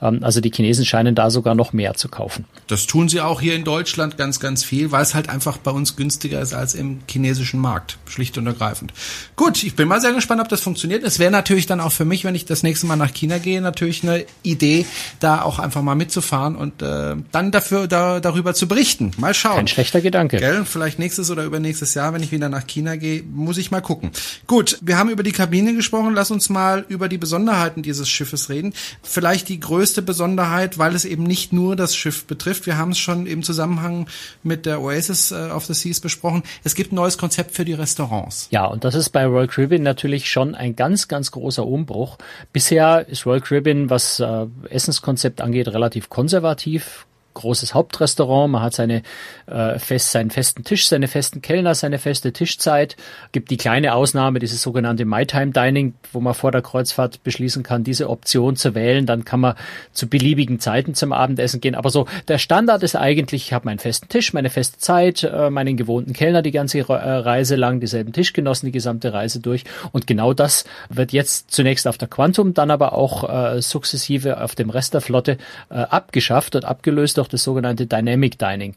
[0.03, 2.45] Ähm, also die Chinesen scheinen da sogar noch mehr zu kaufen.
[2.67, 5.71] Das tun sie auch hier in Deutschland ganz, ganz viel, weil es halt einfach bei
[5.71, 7.99] uns günstiger ist als im chinesischen Markt.
[8.07, 8.93] Schlicht und ergreifend.
[9.37, 11.03] Gut, ich bin mal sehr gespannt, ob das funktioniert.
[11.03, 13.61] Es wäre natürlich dann auch für mich, wenn ich das nächste Mal nach China gehe,
[13.61, 14.87] natürlich eine Idee,
[15.21, 19.13] da auch einfach mal mitzufahren und äh, dann dafür da, darüber zu berichten.
[19.17, 19.57] Mal schauen.
[19.57, 20.39] Kein schlechter Gedanke.
[20.39, 20.65] Gell?
[20.65, 24.11] Vielleicht nächstes oder übernächstes Jahr, wenn ich wieder nach China gehe, muss ich mal gucken.
[24.47, 26.15] Gut, wir haben über die Kabine gesprochen.
[26.15, 28.75] Lass uns mal über die Besonderheiten dieses Schiffes reden.
[29.03, 32.67] Vielleicht die größte Besonderheit, weil es eben nicht nur das Schiff betrifft.
[32.67, 34.07] Wir haben es schon im Zusammenhang
[34.43, 36.43] mit der Oasis äh, of the Seas besprochen.
[36.65, 38.49] Es gibt ein neues Konzept für die Restaurants.
[38.51, 42.19] Ja, und das ist bei Royal Caribbean natürlich schon ein ganz, ganz großer Umbruch.
[42.53, 47.07] Bisher ist Royal Caribbean, was äh, Essenskonzept angeht, relativ konservativ
[47.39, 49.03] großes Hauptrestaurant, man hat seine
[49.47, 52.97] äh, fest, seinen festen Tisch, seine festen Kellner, seine feste Tischzeit.
[53.33, 57.85] Gibt die kleine Ausnahme, dieses sogenannte MyTime Dining, wo man vor der Kreuzfahrt beschließen kann,
[57.85, 59.07] diese Option zu wählen.
[59.07, 59.55] Dann kann man
[59.93, 61.75] zu beliebigen Zeiten zum Abendessen gehen.
[61.75, 65.51] Aber so der Standard ist eigentlich, ich habe meinen festen Tisch, meine feste Zeit, äh,
[65.51, 69.65] meinen gewohnten Kellner die ganze äh, Reise lang, dieselben Tischgenossen die gesamte Reise durch.
[69.93, 74.55] Und genau das wird jetzt zunächst auf der Quantum, dann aber auch äh, sukzessive auf
[74.55, 75.39] dem Rest der Flotte
[75.71, 78.75] äh, abgeschafft und abgelöst durch das sogenannte Dynamic Dining.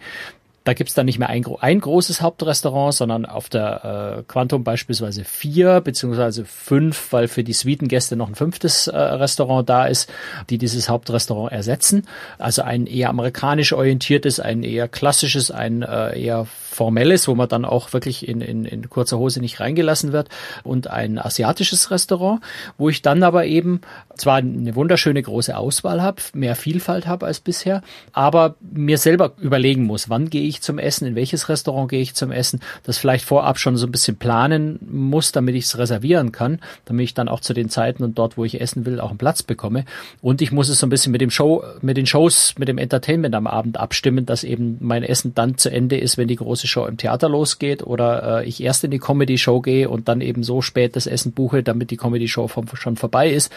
[0.63, 5.23] Da gibt's dann nicht mehr ein, ein, großes Hauptrestaurant, sondern auf der äh, Quantum beispielsweise
[5.23, 10.07] vier beziehungsweise fünf, weil für die Suitengäste noch ein fünftes äh, Restaurant da ist,
[10.51, 12.05] die dieses Hauptrestaurant ersetzen.
[12.37, 17.65] Also ein eher amerikanisch orientiertes, ein eher klassisches, ein äh, eher formelles, wo man dann
[17.65, 20.29] auch wirklich in, in, in kurzer Hose nicht reingelassen wird
[20.63, 22.41] und ein asiatisches Restaurant,
[22.77, 23.81] wo ich dann aber eben
[24.15, 27.81] zwar eine wunderschöne große Auswahl habe, mehr Vielfalt habe als bisher,
[28.13, 32.15] aber mir selber überlegen muss, wann gehe ich zum Essen, in welches Restaurant gehe ich
[32.15, 36.31] zum Essen, das vielleicht vorab schon so ein bisschen planen muss, damit ich es reservieren
[36.31, 39.09] kann, damit ich dann auch zu den Zeiten und dort, wo ich essen will, auch
[39.09, 39.85] einen Platz bekomme.
[40.21, 42.77] Und ich muss es so ein bisschen mit dem Show, mit den Shows, mit dem
[42.77, 46.60] Entertainment am Abend abstimmen, dass eben mein Essen dann zu Ende ist, wenn die große
[46.67, 50.43] Show im Theater losgeht oder äh, ich erst in die Comedy-Show gehe und dann eben
[50.43, 53.51] so spät das Essen buche, damit die Comedy-Show schon vorbei ist.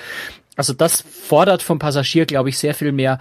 [0.57, 3.19] Also das fordert vom Passagier, glaube ich, sehr viel mehr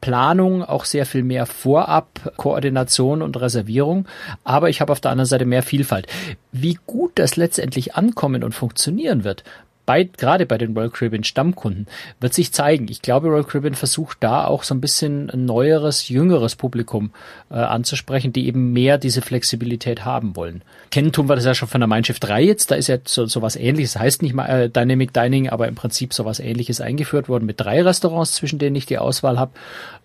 [0.00, 4.06] Planung, auch sehr viel mehr Vorab, Koordination und Reservierung.
[4.44, 6.06] Aber ich habe auf der anderen Seite mehr Vielfalt.
[6.52, 9.44] Wie gut das letztendlich ankommen und funktionieren wird,
[9.90, 11.88] bei, gerade bei den Royal Caribbean Stammkunden,
[12.20, 12.86] wird sich zeigen.
[12.88, 17.10] Ich glaube, Royal Caribbean versucht da auch so ein bisschen ein neueres, jüngeres Publikum
[17.50, 20.62] äh, anzusprechen, die eben mehr diese Flexibilität haben wollen.
[20.92, 22.98] Kennen tun wir das ja schon von der Mein Schiff 3 jetzt, da ist ja
[23.04, 26.38] so, so was ähnliches, heißt nicht mal äh, Dynamic Dining, aber im Prinzip so was
[26.38, 29.50] ähnliches eingeführt worden mit drei Restaurants, zwischen denen ich die Auswahl habe.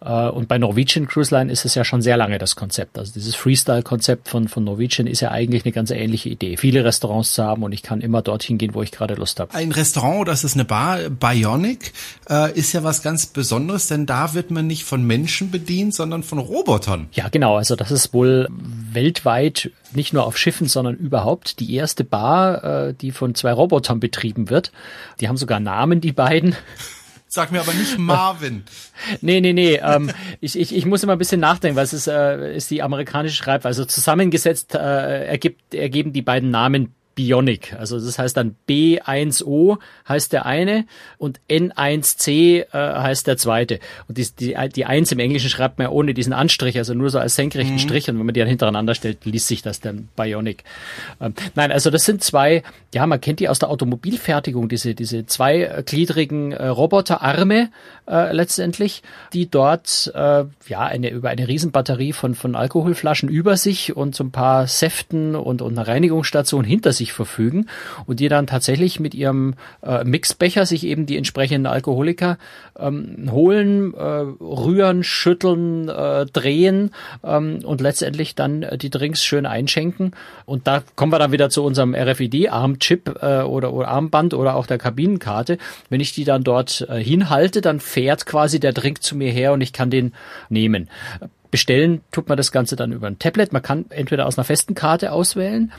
[0.03, 2.97] Äh, und bei Norwegian Cruise Line ist es ja schon sehr lange das Konzept.
[2.97, 6.57] Also dieses Freestyle-Konzept von, von Norwegian ist ja eigentlich eine ganz ähnliche Idee.
[6.57, 9.53] Viele Restaurants zu haben und ich kann immer dorthin gehen, wo ich gerade Lust habe.
[9.53, 11.93] Ein Restaurant oder ist es eine Bar, Bionic,
[12.29, 16.23] äh, ist ja was ganz Besonderes, denn da wird man nicht von Menschen bedient, sondern
[16.23, 17.07] von Robotern.
[17.11, 17.57] Ja, genau.
[17.57, 22.93] Also das ist wohl weltweit nicht nur auf Schiffen, sondern überhaupt die erste Bar, äh,
[22.93, 24.71] die von zwei Robotern betrieben wird.
[25.19, 26.55] Die haben sogar Namen, die beiden.
[27.27, 28.63] Sag mir aber nicht Marvin.
[29.21, 29.79] nee, nee, nee.
[29.83, 30.09] Ähm,
[30.39, 33.35] ich, ich, ich muss immer ein bisschen nachdenken, weil es ist, äh, ist die amerikanische
[33.35, 33.81] Schreibweise.
[33.81, 37.73] Also zusammengesetzt äh, ergibt, ergeben die beiden Namen Bionic.
[37.73, 40.85] Also das heißt dann B1O heißt der eine
[41.17, 43.79] und N1C äh, heißt der zweite.
[44.07, 47.09] Und die, die, die 1 im Englischen schreibt man ja ohne diesen Anstrich, also nur
[47.09, 47.79] so als senkrechten mhm.
[47.79, 48.09] Strich.
[48.09, 50.63] Und wenn man die dann hintereinander stellt, liest sich das dann Bionic.
[51.21, 55.25] Ähm, nein, also das sind zwei, ja, man kennt die aus der Automobilfertigung, diese, diese
[55.25, 57.69] zweigliedrigen äh, Roboterarme
[58.07, 63.95] äh, letztendlich, die dort äh, ja eine über eine Riesenbatterie von, von Alkoholflaschen über sich
[63.95, 67.67] und so ein paar Säften und, und eine Reinigungsstation hinter sich sich verfügen
[68.07, 72.37] und die dann tatsächlich mit ihrem äh, Mixbecher sich eben die entsprechenden Alkoholiker
[72.77, 76.91] ähm, holen, äh, rühren, schütteln, äh, drehen
[77.23, 80.11] ähm, und letztendlich dann die Drinks schön einschenken.
[80.45, 84.65] Und da kommen wir dann wieder zu unserem RFID-Armchip äh, oder, oder Armband oder auch
[84.65, 85.57] der Kabinenkarte.
[85.89, 89.53] Wenn ich die dann dort äh, hinhalte, dann fährt quasi der Drink zu mir her
[89.53, 90.13] und ich kann den
[90.49, 90.89] nehmen.
[91.51, 93.53] Bestellen tut man das Ganze dann über ein Tablet.
[93.53, 95.71] Man kann entweder aus einer festen Karte auswählen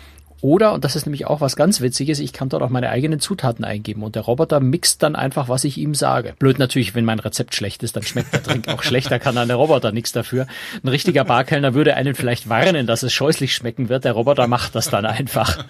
[0.47, 3.19] oder, und das ist nämlich auch was ganz Witziges, ich kann dort auch meine eigenen
[3.19, 6.35] Zutaten eingeben und der Roboter mixt dann einfach, was ich ihm sage.
[6.39, 9.35] Blöd natürlich, wenn mein Rezept schlecht ist, dann schmeckt der Trink auch schlecht, da kann
[9.35, 10.47] dann der Roboter nichts dafür.
[10.85, 14.77] Ein richtiger Barkellner würde einen vielleicht warnen, dass es scheußlich schmecken wird, der Roboter macht
[14.77, 15.65] das dann einfach.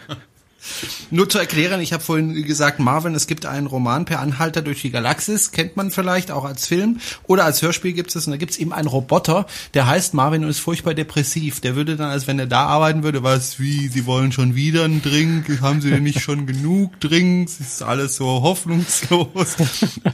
[1.11, 4.83] Nur zu erklären, ich habe vorhin gesagt, Marvin, es gibt einen Roman per Anhalter durch
[4.83, 8.37] die Galaxis, kennt man vielleicht auch als Film oder als Hörspiel gibt es und da
[8.37, 11.61] gibt es eben einen Roboter, der heißt Marvin und ist furchtbar depressiv.
[11.61, 14.85] Der würde dann, als wenn er da arbeiten würde, was wie, sie wollen schon wieder
[14.85, 19.57] einen Drink, haben sie denn nicht schon genug Drinks, ist alles so hoffnungslos.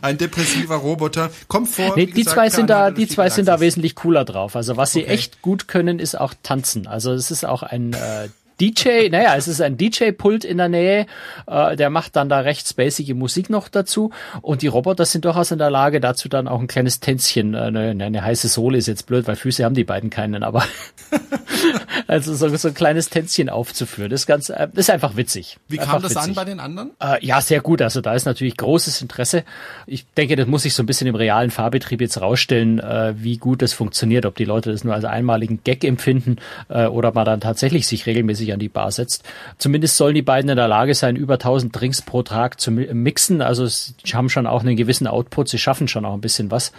[0.02, 1.30] Ein depressiver Roboter.
[1.48, 1.94] Kommt vor.
[1.96, 4.56] Nee, die gesagt, zwei sind da, die zwei sind da wesentlich cooler drauf.
[4.56, 5.12] Also was sie okay.
[5.12, 6.86] echt gut können, ist auch tanzen.
[6.86, 8.28] Also es ist auch ein äh,
[8.62, 11.06] DJ, naja, es ist ein DJ-Pult in der Nähe,
[11.48, 15.50] äh, der macht dann da recht spacige Musik noch dazu und die Roboter sind durchaus
[15.50, 18.86] in der Lage, dazu dann auch ein kleines Tänzchen, äh, eine, eine heiße Sohle ist
[18.86, 20.64] jetzt blöd, weil Füße haben die beiden keinen, aber
[22.06, 25.58] also so, so ein kleines Tänzchen aufzuführen, das ist ganz, äh, ist einfach witzig.
[25.66, 26.28] Wie einfach kam das witzig.
[26.28, 26.92] an bei den anderen?
[27.02, 29.42] Äh, ja, sehr gut, also da ist natürlich großes Interesse.
[29.88, 33.38] Ich denke, das muss sich so ein bisschen im realen Fahrbetrieb jetzt rausstellen, äh, wie
[33.38, 36.36] gut das funktioniert, ob die Leute das nur als einmaligen Gag empfinden
[36.68, 39.24] äh, oder man dann tatsächlich sich regelmäßig an die Bar setzt.
[39.58, 43.42] Zumindest sollen die beiden in der Lage sein, über 1000 Drinks pro Tag zu mixen.
[43.42, 46.72] Also sie haben schon auch einen gewissen Output, sie schaffen schon auch ein bisschen was.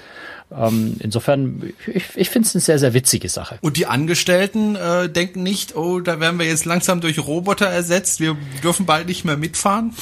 [0.56, 3.58] Ähm, insofern, ich, ich finde es eine sehr, sehr witzige Sache.
[3.62, 8.20] Und die Angestellten äh, denken nicht, oh, da werden wir jetzt langsam durch Roboter ersetzt,
[8.20, 9.94] wir dürfen bald nicht mehr mitfahren?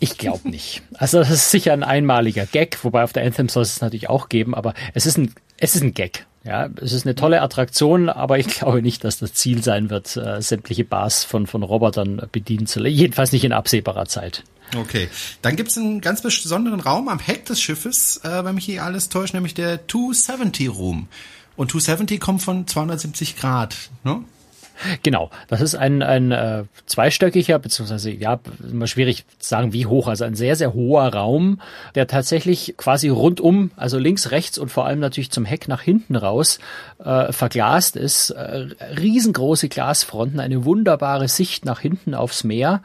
[0.00, 0.82] Ich glaube nicht.
[0.94, 4.28] Also das ist sicher ein einmaliger Gag, wobei auf der Anthem soll es natürlich auch
[4.28, 6.26] geben, aber es ist ein, es ist ein Gag.
[6.44, 10.16] Ja, es ist eine tolle Attraktion, aber ich glaube nicht, dass das Ziel sein wird,
[10.16, 12.94] äh, sämtliche Bars von, von Robotern bedienen zu lassen.
[12.94, 14.44] Jedenfalls nicht in absehbarer Zeit.
[14.76, 15.08] Okay,
[15.40, 19.08] dann gibt's einen ganz besonderen Raum am Heck des Schiffes, äh, wenn mich hier alles
[19.08, 21.08] täuscht, nämlich der 270 Room.
[21.56, 23.74] Und 270 kommt von 270 Grad,
[24.04, 24.22] ne?
[25.02, 28.38] Genau, das ist ein, ein äh, zweistöckiger, beziehungsweise ja,
[28.70, 31.60] immer schwierig zu sagen, wie hoch, also ein sehr, sehr hoher Raum,
[31.94, 36.16] der tatsächlich quasi rundum, also links, rechts und vor allem natürlich zum Heck nach hinten
[36.16, 36.58] raus
[37.04, 38.30] äh, verglast ist.
[38.30, 42.82] Äh, riesengroße Glasfronten, eine wunderbare Sicht nach hinten aufs Meer.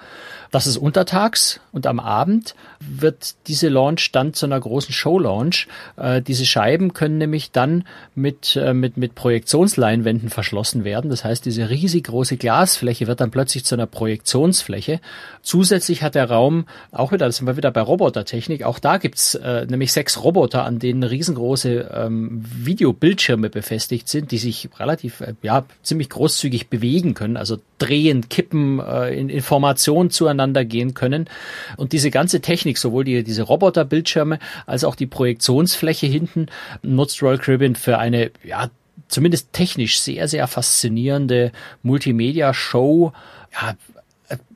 [0.53, 5.67] Das ist untertags und am Abend wird diese Launch dann zu einer großen Show-Launch.
[5.97, 11.09] Äh, diese Scheiben können nämlich dann mit, äh, mit, mit Projektionsleinwänden verschlossen werden.
[11.09, 14.99] Das heißt, diese riesig große Glasfläche wird dann plötzlich zu einer Projektionsfläche.
[15.41, 19.33] Zusätzlich hat der Raum, auch wieder, das sind wir wieder bei Robotertechnik, auch da gibt's
[19.33, 25.33] äh, nämlich sechs Roboter, an denen riesengroße ähm, Videobildschirme befestigt sind, die sich relativ, äh,
[25.41, 31.29] ja, ziemlich großzügig bewegen können, also drehen, kippen, äh, in Informationen zueinander gehen können.
[31.77, 36.47] Und diese ganze Technik, sowohl die, diese Roboterbildschirme als auch die Projektionsfläche hinten,
[36.81, 38.69] nutzt Royal Caribbean für eine, ja,
[39.07, 41.51] zumindest technisch sehr, sehr faszinierende
[41.83, 43.13] Multimedia-Show.
[43.53, 43.75] Ja,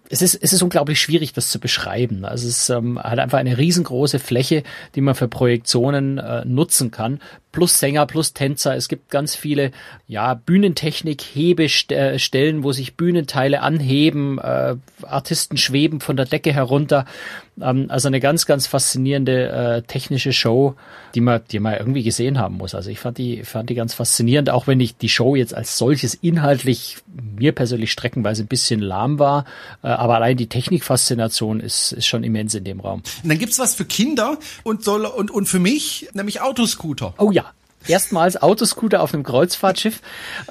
[0.10, 2.26] es ist, es ist unglaublich schwierig, das zu beschreiben.
[2.26, 4.63] Also es ähm, hat einfach eine riesengroße Fläche,
[4.95, 7.19] die man für Projektionen äh, nutzen kann.
[7.58, 8.76] Plus Sänger, plus Tänzer.
[8.76, 9.72] Es gibt ganz viele,
[10.08, 17.06] ja, Bühnentechnik, Hebestellen, wo sich Bühnenteile anheben, äh, Artisten schweben von der Decke herunter.
[17.60, 20.76] Ähm, also eine ganz, ganz faszinierende äh, technische Show,
[21.15, 22.76] die man, die man irgendwie gesehen haben muss.
[22.76, 25.80] Also ich fand die, fand die ganz faszinierend, auch wenn ich die Show jetzt als
[25.80, 26.98] solches inhaltlich
[27.38, 29.46] mir persönlich streckenweise ein bisschen lahm war.
[29.82, 33.02] Äh, aber allein die Technikfaszination ist, ist schon immens in dem Raum.
[33.24, 37.15] Und dann gibt's was für Kinder und soll und, und für mich, nämlich Autoscooter.
[37.17, 37.46] Oh ja,
[37.89, 40.02] erstmals Autoscooter auf einem Kreuzfahrtschiff.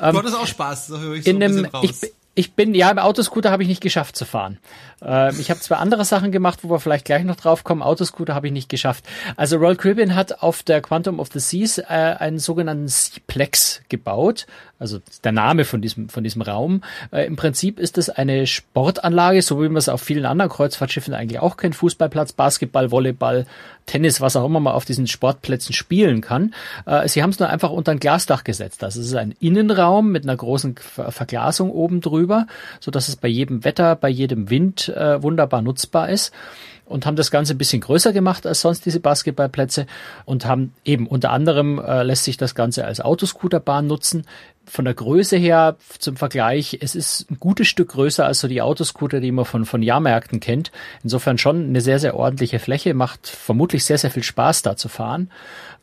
[0.01, 1.93] Ähm, du hattest auch Spaß, so höre ich so in einem, ich,
[2.39, 4.59] Ich bin, ja, im Autoscooter habe ich nicht geschafft zu fahren.
[5.03, 7.83] Äh, ich habe zwei andere Sachen gemacht, wo wir vielleicht gleich noch drauf kommen.
[7.83, 9.05] Autoscooter habe ich nicht geschafft.
[9.37, 14.47] Also Royal Caribbean hat auf der Quantum of the Seas äh, einen sogenannten Seaplex gebaut.
[14.79, 16.83] Also der Name von diesem, von diesem Raum.
[17.11, 21.15] Äh, Im Prinzip ist es eine Sportanlage, so wie man es auf vielen anderen Kreuzfahrtschiffen
[21.15, 21.77] eigentlich auch kennt.
[21.77, 23.47] Fußballplatz, Basketball, Volleyball,
[23.87, 26.55] Tennis, was auch immer man auf diesen Sportplätzen spielen kann.
[26.85, 28.85] Äh, sie haben es nur einfach unter ein Glasdach gesetzt.
[28.85, 32.47] Also es ist ein Innenraum mit einer großen Verglasung oben drüber,
[32.81, 36.33] so dass es bei jedem Wetter, bei jedem Wind äh, wunderbar nutzbar ist
[36.87, 39.87] und haben das Ganze ein bisschen größer gemacht als sonst diese Basketballplätze
[40.25, 44.25] und haben eben unter anderem äh, lässt sich das Ganze als Autoscooterbahn nutzen.
[44.69, 48.63] Von der Größe her zum Vergleich, es ist ein gutes Stück größer als so die
[48.63, 50.73] Autoscooter, die man von, von Jahrmärkten kennt.
[51.05, 54.89] Insofern schon eine sehr, sehr ordentliche Fläche, macht vermutlich sehr, sehr viel Spaß da zu
[54.89, 55.31] fahren.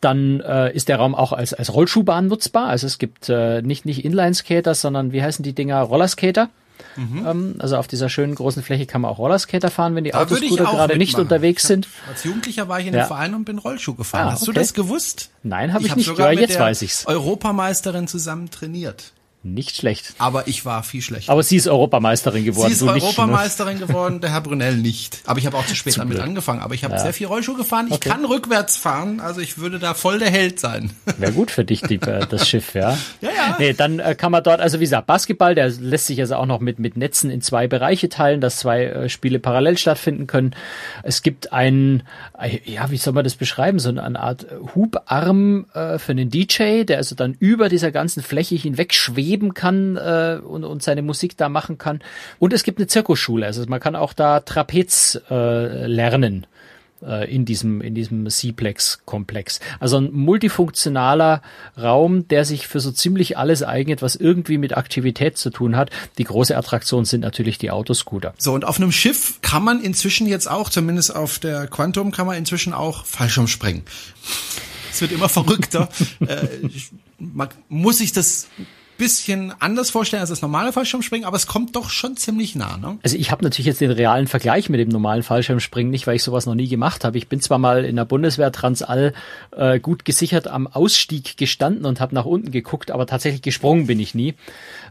[0.01, 2.67] Dann äh, ist der Raum auch als, als Rollschuhbahn nutzbar.
[2.67, 5.81] Also es gibt äh, nicht, nicht Inline-Skater, sondern wie heißen die Dinger?
[5.81, 6.49] Rollerskater.
[6.95, 7.25] Mhm.
[7.25, 10.65] Ähm, also auf dieser schönen großen Fläche kann man auch Rollerskater fahren, wenn die Autoscooter
[10.65, 11.87] gerade nicht unterwegs sind.
[12.09, 13.03] Als Jugendlicher war ich in ja.
[13.03, 14.27] dem Verein und bin Rollschuh gefahren.
[14.27, 14.53] Ah, Hast okay.
[14.53, 15.29] du das gewusst?
[15.43, 16.07] Nein, habe ich, ich hab nicht.
[16.07, 17.05] Sogar ja, jetzt weiß ich's.
[17.07, 19.13] Europameisterin zusammen trainiert.
[19.45, 20.15] Nicht schlecht.
[20.19, 21.29] Aber ich war viel schlechter.
[21.29, 22.69] Aber sie ist Europameisterin geworden.
[22.69, 25.19] Sie ist Europameisterin nicht, geworden, der Herr Brunel nicht.
[25.25, 26.61] Aber ich habe auch zu spät damit angefangen.
[26.61, 27.01] Aber ich habe ja.
[27.01, 27.87] sehr viel Rollschuh gefahren.
[27.87, 28.07] Ich okay.
[28.07, 30.91] kann rückwärts fahren, also ich würde da voll der Held sein.
[31.17, 32.97] Wäre gut für dich, die, äh, das Schiff, ja.
[33.19, 33.55] Ja, ja.
[33.59, 36.45] Nee, dann äh, kann man dort, also wie gesagt, Basketball, der lässt sich also auch
[36.45, 40.55] noch mit, mit Netzen in zwei Bereiche teilen, dass zwei äh, Spiele parallel stattfinden können.
[41.03, 42.03] Es gibt einen,
[42.39, 46.85] äh, ja, wie soll man das beschreiben, so eine Art Hubarm äh, für einen DJ,
[46.85, 48.93] der also dann über dieser ganzen Fläche hinweg
[49.33, 52.01] schweben kann äh, und, und seine Musik da machen kann.
[52.39, 56.45] Und es gibt eine Zirkusschule, also man kann auch da Trapez äh, lernen
[57.01, 59.59] äh, in diesem in diesem Cplex-Komplex.
[59.79, 61.41] Also ein multifunktionaler
[61.81, 65.89] Raum, der sich für so ziemlich alles eignet, was irgendwie mit Aktivität zu tun hat.
[66.19, 68.33] Die große Attraktion sind natürlich die Autoscooter.
[68.37, 72.27] So und auf einem Schiff kann man inzwischen jetzt auch, zumindest auf der Quantum, kann
[72.27, 73.83] man inzwischen auch Fallschirm springen.
[74.91, 75.89] Es wird immer verrückter.
[76.19, 76.47] äh,
[77.17, 78.47] man muss sich das
[78.97, 82.77] bisschen anders vorstellen als das normale Fallschirmspringen, aber es kommt doch schon ziemlich nah.
[82.77, 82.97] Ne?
[83.03, 86.23] Also ich habe natürlich jetzt den realen Vergleich mit dem normalen Fallschirmspringen nicht, weil ich
[86.23, 87.17] sowas noch nie gemacht habe.
[87.17, 89.13] Ich bin zwar mal in der Bundeswehr Transall
[89.51, 93.99] äh, gut gesichert am Ausstieg gestanden und habe nach unten geguckt, aber tatsächlich gesprungen bin
[93.99, 94.35] ich nie.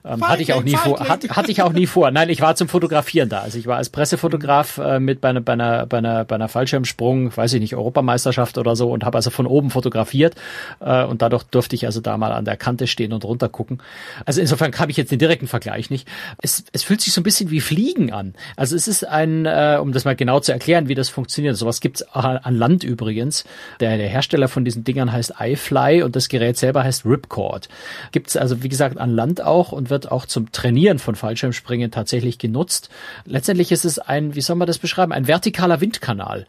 [0.05, 0.99] Ähm, hatte ich auch nie vor.
[1.01, 2.11] Hat, hatte ich auch nie vor.
[2.11, 3.41] Nein, ich war zum Fotografieren da.
[3.41, 6.49] Also ich war als Pressefotograf äh, mit bei einer, bei einer, bei einer, bei einer
[6.49, 10.35] Fallschirmsprung, weiß ich nicht, Europameisterschaft oder so und habe also von oben fotografiert
[10.81, 13.79] äh, und dadurch durfte ich also da mal an der Kante stehen und runter gucken.
[14.25, 16.09] Also insofern habe ich jetzt den direkten Vergleich nicht.
[16.43, 18.35] Es, es fühlt sich so ein bisschen wie Fliegen an.
[18.57, 21.57] Also es ist ein, äh, um das mal genau zu erklären, wie das funktioniert.
[21.57, 23.45] Sowas gibt's an Land übrigens.
[23.81, 27.69] Der, der Hersteller von diesen Dingern heißt iFly und das Gerät selber heißt Ripcord.
[28.13, 32.39] Gibt's also wie gesagt an Land auch und wird auch zum Trainieren von Fallschirmspringen tatsächlich
[32.39, 32.91] genutzt.
[33.25, 36.47] Letztendlich ist es ein, wie soll man das beschreiben, ein vertikaler Windkanal.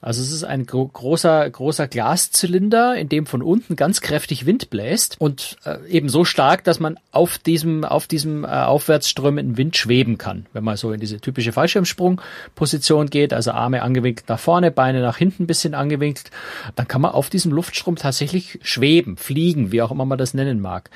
[0.00, 4.70] Also es ist ein gro großer, großer Glaszylinder, in dem von unten ganz kräftig Wind
[4.70, 9.76] bläst und äh, eben so stark, dass man auf diesem, auf diesem äh, aufwärts Wind
[9.76, 10.46] schweben kann.
[10.52, 15.16] Wenn man so in diese typische Fallschirmsprungposition geht, also Arme angewinkelt nach vorne, Beine nach
[15.16, 16.30] hinten ein bisschen angewinkelt,
[16.74, 20.60] dann kann man auf diesem Luftstrom tatsächlich schweben, fliegen, wie auch immer man das nennen
[20.60, 20.90] mag.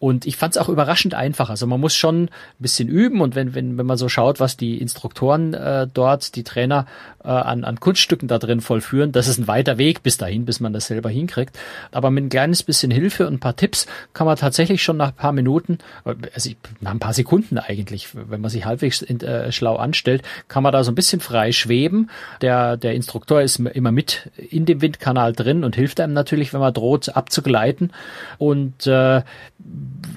[0.00, 1.50] Und ich fand es auch überraschend einfach.
[1.50, 4.56] Also man muss schon ein bisschen üben und wenn, wenn, wenn man so schaut, was
[4.56, 6.86] die Instruktoren äh, dort, die Trainer
[7.24, 10.60] äh, an, an Kunststücken da drin vollführen, das ist ein weiter Weg bis dahin, bis
[10.60, 11.58] man das selber hinkriegt.
[11.90, 15.08] Aber mit ein kleines bisschen Hilfe und ein paar Tipps kann man tatsächlich schon nach
[15.08, 19.50] ein paar Minuten, also nach ein paar Sekunden eigentlich, wenn man sich halbwegs in, äh,
[19.50, 22.08] schlau anstellt, kann man da so ein bisschen frei schweben.
[22.40, 26.60] Der, der Instruktor ist immer mit in dem Windkanal drin und hilft einem natürlich, wenn
[26.60, 27.92] man droht, abzugleiten.
[28.38, 29.22] Und äh,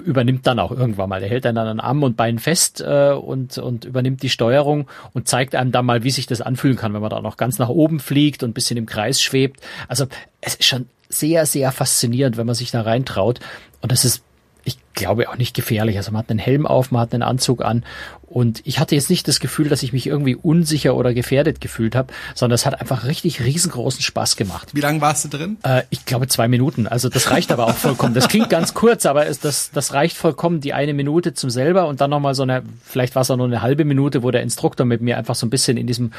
[0.04, 1.22] übernimmt dann auch irgendwann mal.
[1.22, 5.28] Er hält dann an Arm und Beinen fest äh, und, und übernimmt die Steuerung und
[5.28, 7.68] zeigt einem dann mal, wie sich das anfühlen kann, wenn man da noch ganz nach
[7.68, 9.60] oben fliegt und ein bisschen im Kreis schwebt.
[9.88, 10.06] Also
[10.40, 13.40] es ist schon sehr, sehr faszinierend, wenn man sich da reintraut.
[13.80, 14.22] Und das ist
[14.64, 15.96] ich glaube auch nicht gefährlich.
[15.96, 17.84] Also man hat einen Helm auf, man hat einen Anzug an
[18.32, 21.94] und ich hatte jetzt nicht das Gefühl, dass ich mich irgendwie unsicher oder gefährdet gefühlt
[21.94, 24.70] habe, sondern es hat einfach richtig riesengroßen Spaß gemacht.
[24.72, 25.58] Wie lange warst du drin?
[25.64, 26.86] Äh, ich glaube zwei Minuten.
[26.86, 28.14] Also das reicht aber auch vollkommen.
[28.14, 31.88] Das klingt ganz kurz, aber es, das, das reicht vollkommen, die eine Minute zum selber
[31.88, 34.42] und dann nochmal so eine, vielleicht war es auch nur eine halbe Minute, wo der
[34.42, 36.12] Instruktor mit mir einfach so ein bisschen in diesem,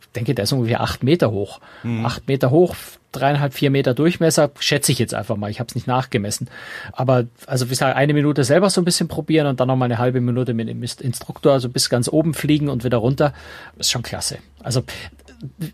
[0.00, 1.60] ich denke, der ist ungefähr acht Meter hoch.
[1.82, 2.06] Mhm.
[2.06, 2.76] Acht Meter hoch,
[3.18, 5.50] dreieinhalb, vier Meter Durchmesser, schätze ich jetzt einfach mal.
[5.50, 6.48] Ich habe es nicht nachgemessen.
[6.92, 9.86] Aber also wie gesagt, eine Minute selber so ein bisschen probieren und dann noch mal
[9.86, 13.32] eine halbe Minute mit dem Instruktor, also bis ganz oben fliegen und wieder runter,
[13.78, 14.38] ist schon klasse.
[14.62, 14.82] Also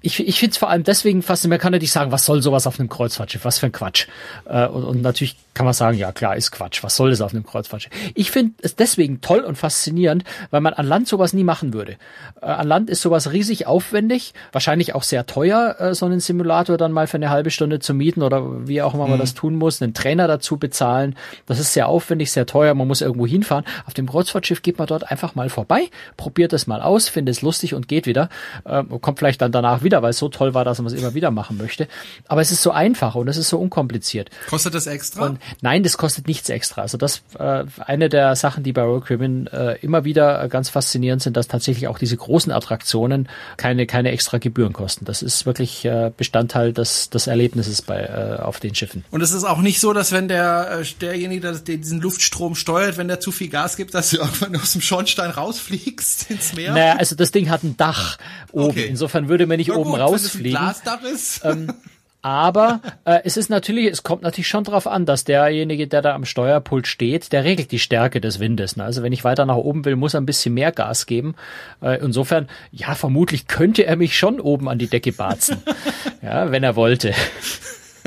[0.00, 2.66] ich, ich finde es vor allem deswegen faszinierend, man kann natürlich sagen, was soll sowas
[2.66, 4.06] auf einem Kreuzfahrtschiff, was für ein Quatsch.
[4.44, 7.32] Äh, und, und natürlich kann man sagen, ja klar, ist Quatsch, was soll das auf
[7.32, 7.92] einem Kreuzfahrtschiff?
[8.14, 11.96] Ich finde es deswegen toll und faszinierend, weil man an Land sowas nie machen würde.
[12.40, 16.76] Äh, an Land ist sowas riesig aufwendig, wahrscheinlich auch sehr teuer, äh, so einen Simulator
[16.76, 19.20] dann mal für eine halbe Stunde zu mieten oder wie auch immer man mhm.
[19.20, 21.16] das tun muss, einen Trainer dazu bezahlen.
[21.46, 23.64] Das ist sehr aufwendig, sehr teuer, man muss irgendwo hinfahren.
[23.86, 27.42] Auf dem Kreuzfahrtschiff geht man dort einfach mal vorbei, probiert es mal aus, findet es
[27.42, 28.28] lustig und geht wieder.
[28.64, 31.14] Äh, kommt vielleicht dann danach wieder, weil es so toll war, dass man es immer
[31.14, 31.88] wieder machen möchte.
[32.28, 34.30] Aber es ist so einfach und es ist so unkompliziert.
[34.48, 35.26] Kostet das extra?
[35.26, 36.82] Und nein, das kostet nichts extra.
[36.82, 41.22] Also das äh, eine der Sachen, die bei Royal Caribbean äh, immer wieder ganz faszinierend
[41.22, 45.04] sind, dass tatsächlich auch diese großen Attraktionen keine keine extra Gebühren kosten.
[45.04, 49.04] Das ist wirklich äh, Bestandteil des, des Erlebnisses bei äh, auf den Schiffen.
[49.10, 52.96] Und es ist auch nicht so, dass wenn der äh, derjenige, der diesen Luftstrom steuert,
[52.96, 56.72] wenn der zu viel Gas gibt, dass du irgendwann aus dem Schornstein rausfliegst ins Meer.
[56.72, 58.18] Naja, also das Ding hat ein Dach
[58.52, 58.70] oben.
[58.70, 58.86] Okay.
[58.86, 60.60] Insofern würde man nicht Na oben gut, rausfliegen.
[60.60, 61.44] Wenn es ein Glasdach ist.
[61.44, 61.72] Ähm,
[62.22, 66.14] aber äh, es ist natürlich, es kommt natürlich schon darauf an, dass derjenige, der da
[66.14, 68.76] am Steuerpult steht, der regelt die Stärke des Windes.
[68.76, 68.84] Ne?
[68.84, 71.34] Also wenn ich weiter nach oben will, muss er ein bisschen mehr Gas geben.
[71.82, 75.62] Äh, insofern, ja, vermutlich könnte er mich schon oben an die Decke barzen,
[76.22, 77.12] ja, wenn er wollte.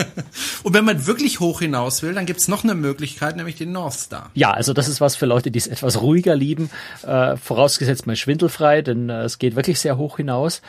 [0.64, 3.94] Und wenn man wirklich hoch hinaus will, dann gibt's noch eine Möglichkeit, nämlich den North
[3.94, 4.32] Star.
[4.34, 6.70] Ja, also das ist was für Leute, die es etwas ruhiger lieben,
[7.06, 10.62] äh, vorausgesetzt mal schwindelfrei, denn äh, es geht wirklich sehr hoch hinaus.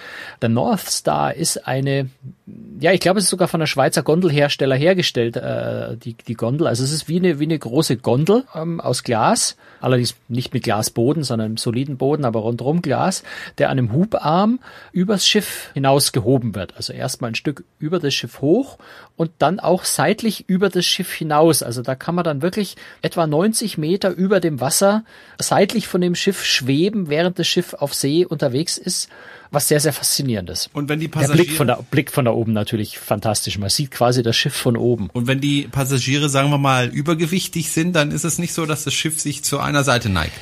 [0.43, 2.09] Der North Star ist eine,
[2.81, 6.67] ja, ich glaube, es ist sogar von der Schweizer Gondelhersteller hergestellt, äh, die, die Gondel.
[6.67, 10.65] Also es ist wie eine, wie eine große Gondel ähm, aus Glas, allerdings nicht mit
[10.65, 13.23] Glasboden, sondern einem soliden Boden, aber rundherum Glas,
[13.59, 14.61] der an einem Hubarm
[14.93, 16.77] übers Schiff hinaus gehoben wird.
[16.77, 18.79] Also erstmal ein Stück über das Schiff hoch
[19.17, 21.63] und dann auch seitlich über das Schiff hinaus.
[21.63, 25.05] Also da kann man dann wirklich etwa 90 Meter über dem Wasser
[25.39, 29.09] seitlich von dem Schiff schweben, während das Schiff auf See unterwegs ist
[29.51, 30.71] was sehr, sehr faszinierend ist.
[30.73, 31.37] Und wenn die Passagiere...
[31.37, 33.59] Der Blick von, da, Blick von da oben natürlich fantastisch.
[33.59, 35.09] Man sieht quasi das Schiff von oben.
[35.13, 38.85] Und wenn die Passagiere, sagen wir mal, übergewichtig sind, dann ist es nicht so, dass
[38.85, 40.39] das Schiff sich zu einer Seite neigt.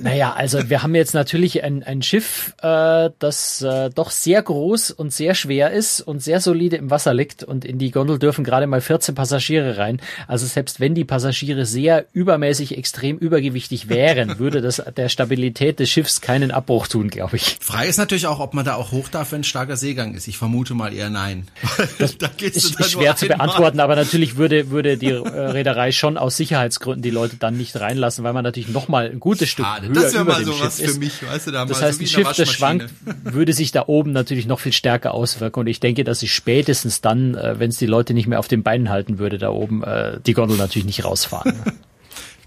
[0.00, 4.90] Naja, also wir haben jetzt natürlich ein, ein Schiff, äh, das äh, doch sehr groß
[4.90, 8.44] und sehr schwer ist und sehr solide im Wasser liegt und in die Gondel dürfen
[8.44, 10.00] gerade mal 14 Passagiere rein.
[10.26, 15.90] Also selbst wenn die Passagiere sehr übermäßig extrem übergewichtig wären, würde das der Stabilität des
[15.90, 17.58] Schiffs keinen Abbruch tun, glaube ich.
[17.60, 20.28] Frei ist natürlich auch, ob man da auch hoch darf, wenn starker Seegang ist.
[20.28, 21.46] Ich vermute mal eher nein.
[21.98, 26.16] Das da ist, ist schwer zu beantworten, aber natürlich würde, würde die äh, Reederei schon
[26.16, 29.66] aus Sicherheitsgründen die Leute dann nicht reinlassen, weil man natürlich noch mal ein gutes Stück
[29.74, 29.92] schade.
[29.92, 32.52] Das wäre mal sowas für mich, weißt du, da Das heißt, so ein Schiff, das
[32.52, 32.90] schwankt,
[33.24, 35.60] würde sich da oben natürlich noch viel stärker auswirken.
[35.60, 38.48] Und ich denke, dass sich spätestens dann, äh, wenn es die Leute nicht mehr auf
[38.48, 41.54] den Beinen halten würde, da oben, äh, die Gondel natürlich nicht rausfahren.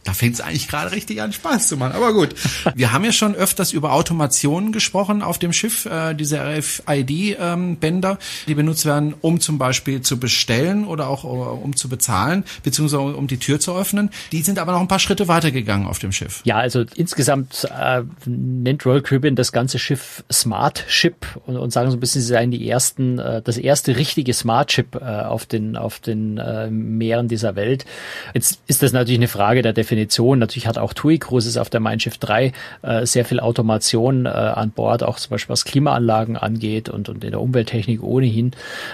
[0.08, 1.92] Da fängt es eigentlich gerade richtig an, Spaß zu machen.
[1.92, 2.34] Aber gut.
[2.76, 8.18] Wir haben ja schon öfters über Automationen gesprochen auf dem Schiff, äh, diese RFID-Bänder, ähm,
[8.48, 13.04] die benutzt werden, um zum Beispiel zu bestellen oder auch uh, um zu bezahlen, beziehungsweise
[13.04, 14.10] um die Tür zu öffnen.
[14.32, 16.40] Die sind aber noch ein paar Schritte weitergegangen auf dem Schiff.
[16.46, 21.92] Ja, also insgesamt äh, nennt Royal Caribbean das ganze Schiff Smart Ship und, und sagen
[21.92, 25.46] so ein bisschen, sie seien die ersten, äh, das erste richtige Smart Ship äh, auf
[25.46, 27.86] den, auf den äh, Meeren dieser Welt.
[28.34, 30.40] Jetzt ist das natürlich eine Frage der Definition Definition.
[30.40, 34.30] Natürlich hat auch TUI Cruises auf der Mein Schiff 3 äh, sehr viel Automation äh,
[34.30, 38.52] an Bord, auch zum Beispiel was Klimaanlagen angeht und, und in der Umwelttechnik ohnehin.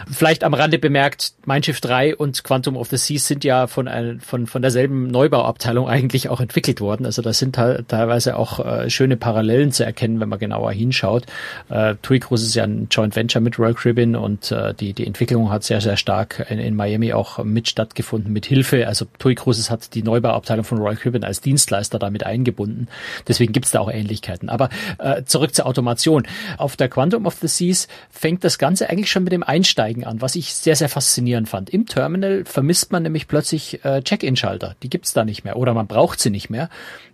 [0.09, 3.87] Vielleicht am Rande bemerkt, Mein Schiff 3 und Quantum of the Seas sind ja von,
[3.87, 7.05] ein, von, von derselben Neubauabteilung eigentlich auch entwickelt worden.
[7.05, 11.25] Also das sind teilweise auch äh, schöne Parallelen zu erkennen, wenn man genauer hinschaut.
[11.69, 15.05] Äh, TUI Cruises ist ja ein Joint Venture mit Royal Caribbean und äh, die, die
[15.05, 18.87] Entwicklung hat sehr, sehr stark in, in Miami auch mit stattgefunden, mit Hilfe.
[18.87, 22.87] Also TUI Cruises hat die Neubauabteilung von Royal Caribbean als Dienstleister damit eingebunden.
[23.27, 24.49] Deswegen gibt es da auch Ähnlichkeiten.
[24.49, 24.69] Aber
[24.99, 26.23] äh, zurück zur Automation.
[26.57, 30.21] Auf der Quantum of the Seas fängt das Ganze eigentlich schon mit dem Einsteigen an,
[30.21, 31.69] was ich sehr, sehr faszinierend fand.
[31.69, 34.75] Im Terminal vermisst man nämlich plötzlich äh, Check-in-Schalter.
[34.83, 36.69] Die gibt's da nicht mehr oder man braucht sie nicht mehr,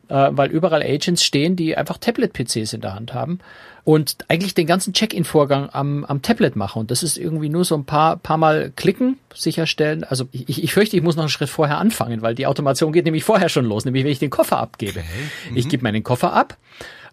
[0.09, 3.39] äh, weil überall Agents stehen, die einfach Tablet-PCs in der Hand haben
[3.83, 6.79] und eigentlich den ganzen Check-in-Vorgang am, am Tablet machen.
[6.79, 10.03] Und das ist irgendwie nur so ein paar, paar Mal klicken, sicherstellen.
[10.03, 13.05] Also ich, ich fürchte, ich muss noch einen Schritt vorher anfangen, weil die Automation geht
[13.05, 14.99] nämlich vorher schon los, nämlich wenn ich den Koffer abgebe.
[14.99, 15.51] Okay.
[15.51, 15.57] Mhm.
[15.57, 16.57] Ich gebe meinen Koffer ab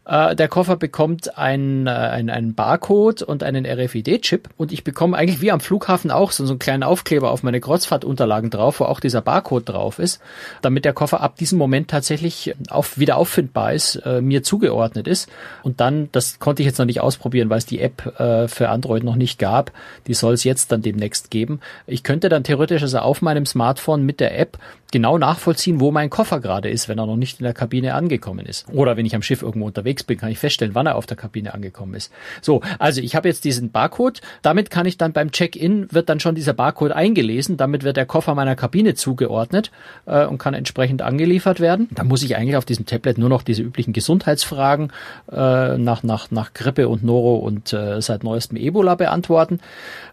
[0.07, 5.16] äh, der Koffer bekommt einen, äh, einen, einen Barcode und einen RFID-Chip und ich bekomme
[5.16, 8.84] eigentlich wie am Flughafen auch so, so einen kleinen Aufkleber auf meine Kreuzfahrtunterlagen drauf, wo
[8.84, 10.20] auch dieser Barcode drauf ist,
[10.62, 15.28] damit der Koffer ab diesem Moment tatsächlich auf, wieder auffindbar ist, äh, mir zugeordnet ist.
[15.64, 18.68] Und dann, das konnte ich jetzt noch nicht ausprobieren, weil es die App äh, für
[18.68, 19.72] Android noch nicht gab.
[20.07, 21.61] Die soll es jetzt dann demnächst geben.
[21.86, 24.57] Ich könnte dann theoretisch also auf meinem Smartphone mit der App
[24.93, 28.47] genau nachvollziehen, wo mein Koffer gerade ist, wenn er noch nicht in der Kabine angekommen
[28.47, 28.66] ist.
[28.72, 31.16] Oder wenn ich am Schiff irgendwo unterwegs bin, kann ich feststellen, wann er auf der
[31.16, 32.12] Kabine angekommen ist.
[32.41, 34.20] So, also ich habe jetzt diesen Barcode.
[34.43, 37.57] Damit kann ich dann beim Check-in wird dann schon dieser Barcode eingelesen.
[37.57, 39.70] Damit wird der Koffer meiner Kabine zugeordnet
[40.07, 41.89] äh, und kann entsprechend angeliefert werden.
[41.93, 44.93] Da muss ich eigentlich auf diesem Tablet nur noch diese üblichen Gesundheitsfragen
[45.30, 49.61] äh, nach nach nach Grippe und Noro und äh, seit neuestem Ebola beantworten.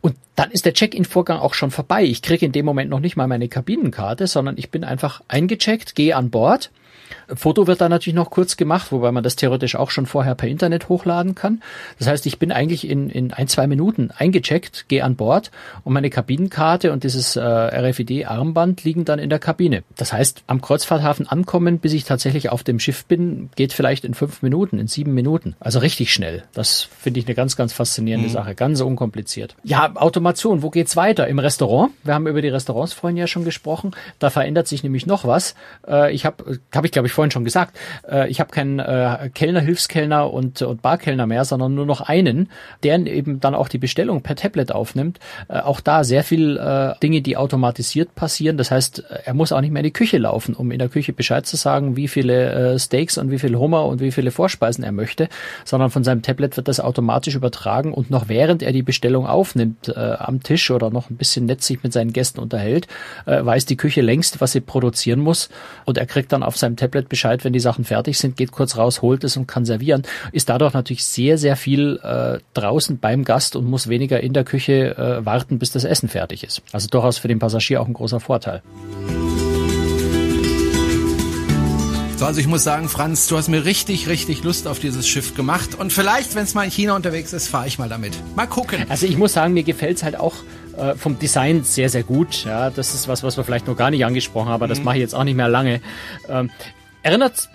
[0.02, 2.04] Und dann ist der Check-in-Vorgang auch schon vorbei.
[2.04, 5.96] Ich kriege in dem Moment noch nicht mal meine Kabinenkarte, sondern ich bin einfach eingecheckt,
[5.96, 6.72] gehe an Bord
[7.34, 10.50] Foto wird da natürlich noch kurz gemacht, wobei man das theoretisch auch schon vorher per
[10.50, 11.62] Internet hochladen kann.
[12.00, 15.52] Das heißt, ich bin eigentlich in, in ein, zwei Minuten eingecheckt, gehe an Bord
[15.84, 19.84] und meine Kabinenkarte und dieses äh, RFID-Armband liegen dann in der Kabine.
[19.98, 24.14] Das heißt, am Kreuzfahrthafen ankommen, bis ich tatsächlich auf dem Schiff bin, geht vielleicht in
[24.14, 25.56] fünf Minuten, in sieben Minuten.
[25.60, 26.44] Also richtig schnell.
[26.54, 28.34] Das finde ich eine ganz, ganz faszinierende mhm.
[28.34, 28.56] Sache.
[28.56, 29.56] Ganz unkompliziert.
[29.64, 31.28] Ja, Automation, wo geht's weiter?
[31.28, 31.92] Im Restaurant.
[32.04, 33.92] Wir haben über die Restaurants vorhin ja schon gesprochen.
[34.20, 35.56] Da verändert sich nämlich noch was.
[35.88, 37.78] Äh, ich habe, habe ich glaube ich vorhin schon gesagt,
[38.10, 42.50] äh, ich habe keinen äh, Kellner, Hilfskellner und, und Barkellner mehr, sondern nur noch einen,
[42.84, 45.20] der eben dann auch die Bestellung per Tablet aufnimmt.
[45.48, 48.58] Äh, auch da sehr viel äh, Dinge, die automatisiert passieren.
[48.58, 50.90] Das heißt, äh, er muss auch nicht mehr in die Küche laufen, um in der
[50.90, 54.32] Küche Bescheid zu sagen, wie viele äh, Steaks und wie viel Hummer und wie viele
[54.32, 55.30] Vorspeisen er möchte,
[55.66, 59.90] sondern von seinem Tablet wird das automatisch übertragen und noch während er die Bestellung aufnimmt
[59.90, 62.88] äh, am Tisch oder noch ein bisschen nett mit seinen Gästen unterhält,
[63.26, 65.50] äh, weiß die Küche längst, was sie produzieren muss
[65.86, 68.78] und er kriegt dann auf seinem Tablet Bescheid, wenn die Sachen fertig sind, geht kurz
[68.78, 70.04] raus, holt es und kann servieren.
[70.32, 74.44] Ist dadurch natürlich sehr, sehr viel äh, draußen beim Gast und muss weniger in der
[74.44, 76.62] Küche äh, warten, bis das Essen fertig ist.
[76.72, 78.62] Also durchaus für den Passagier auch ein großer Vorteil.
[82.24, 85.36] So, also ich muss sagen, Franz, du hast mir richtig, richtig Lust auf dieses Schiff
[85.36, 85.76] gemacht.
[85.76, 88.14] Und vielleicht, wenn es mal in China unterwegs ist, fahre ich mal damit.
[88.38, 88.86] Mal gucken.
[88.88, 90.36] Also ich muss sagen, mir gefällt es halt auch
[90.78, 92.46] äh, vom Design sehr, sehr gut.
[92.46, 94.86] Ja, das ist was, was wir vielleicht noch gar nicht angesprochen haben, aber das mhm.
[94.86, 95.82] mache ich jetzt auch nicht mehr lange.
[96.30, 96.50] Ähm,
[97.04, 97.50] erinnert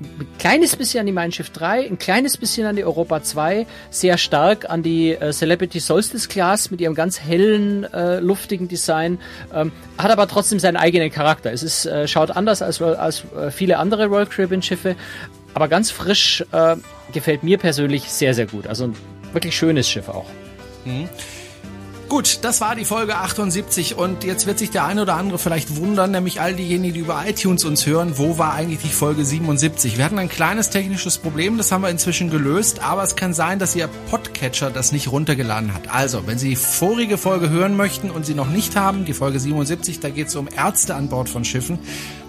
[0.00, 3.66] ein kleines bisschen an die Mein Schiff 3, ein kleines bisschen an die Europa 2,
[3.90, 9.18] sehr stark an die äh, Celebrity Solstice Class mit ihrem ganz hellen, äh, luftigen Design,
[9.52, 11.52] ähm, hat aber trotzdem seinen eigenen Charakter.
[11.52, 14.94] Es ist, äh, schaut anders als, als äh, viele andere Royal Caribbean Schiffe,
[15.54, 16.76] aber ganz frisch, äh,
[17.12, 18.68] gefällt mir persönlich sehr, sehr gut.
[18.68, 18.96] Also ein
[19.32, 20.26] wirklich schönes Schiff auch.
[20.84, 21.08] Mhm.
[22.08, 25.76] Gut, das war die Folge 78 und jetzt wird sich der eine oder andere vielleicht
[25.76, 29.98] wundern, nämlich all diejenigen, die über iTunes uns hören, wo war eigentlich die Folge 77?
[29.98, 33.58] Wir hatten ein kleines technisches Problem, das haben wir inzwischen gelöst, aber es kann sein,
[33.58, 35.94] dass Ihr Podcatcher das nicht runtergeladen hat.
[35.94, 39.38] Also, wenn Sie die vorige Folge hören möchten und sie noch nicht haben, die Folge
[39.38, 41.78] 77, da geht es um Ärzte an Bord von Schiffen,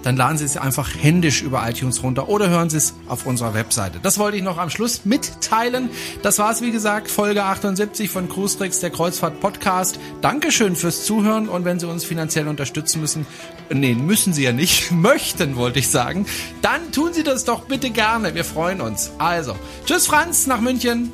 [0.04, 3.54] dann laden Sie es einfach händisch über iTunes runter oder hören Sie es auf unserer
[3.54, 4.00] Webseite.
[4.02, 5.90] Das wollte ich noch am Schluss mitteilen.
[6.22, 10.00] Das war es, wie gesagt, Folge 78 von Cruise Tricks, der Kreuzfahrt Podcast.
[10.22, 13.26] Dankeschön fürs Zuhören und wenn Sie uns finanziell unterstützen müssen,
[13.70, 16.26] nee, müssen Sie ja nicht, möchten, wollte ich sagen,
[16.62, 18.36] dann tun Sie das doch bitte gerne.
[18.36, 19.12] Wir freuen uns.
[19.18, 21.12] Also, tschüss Franz nach München.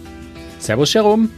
[0.59, 1.29] Servus Jerome.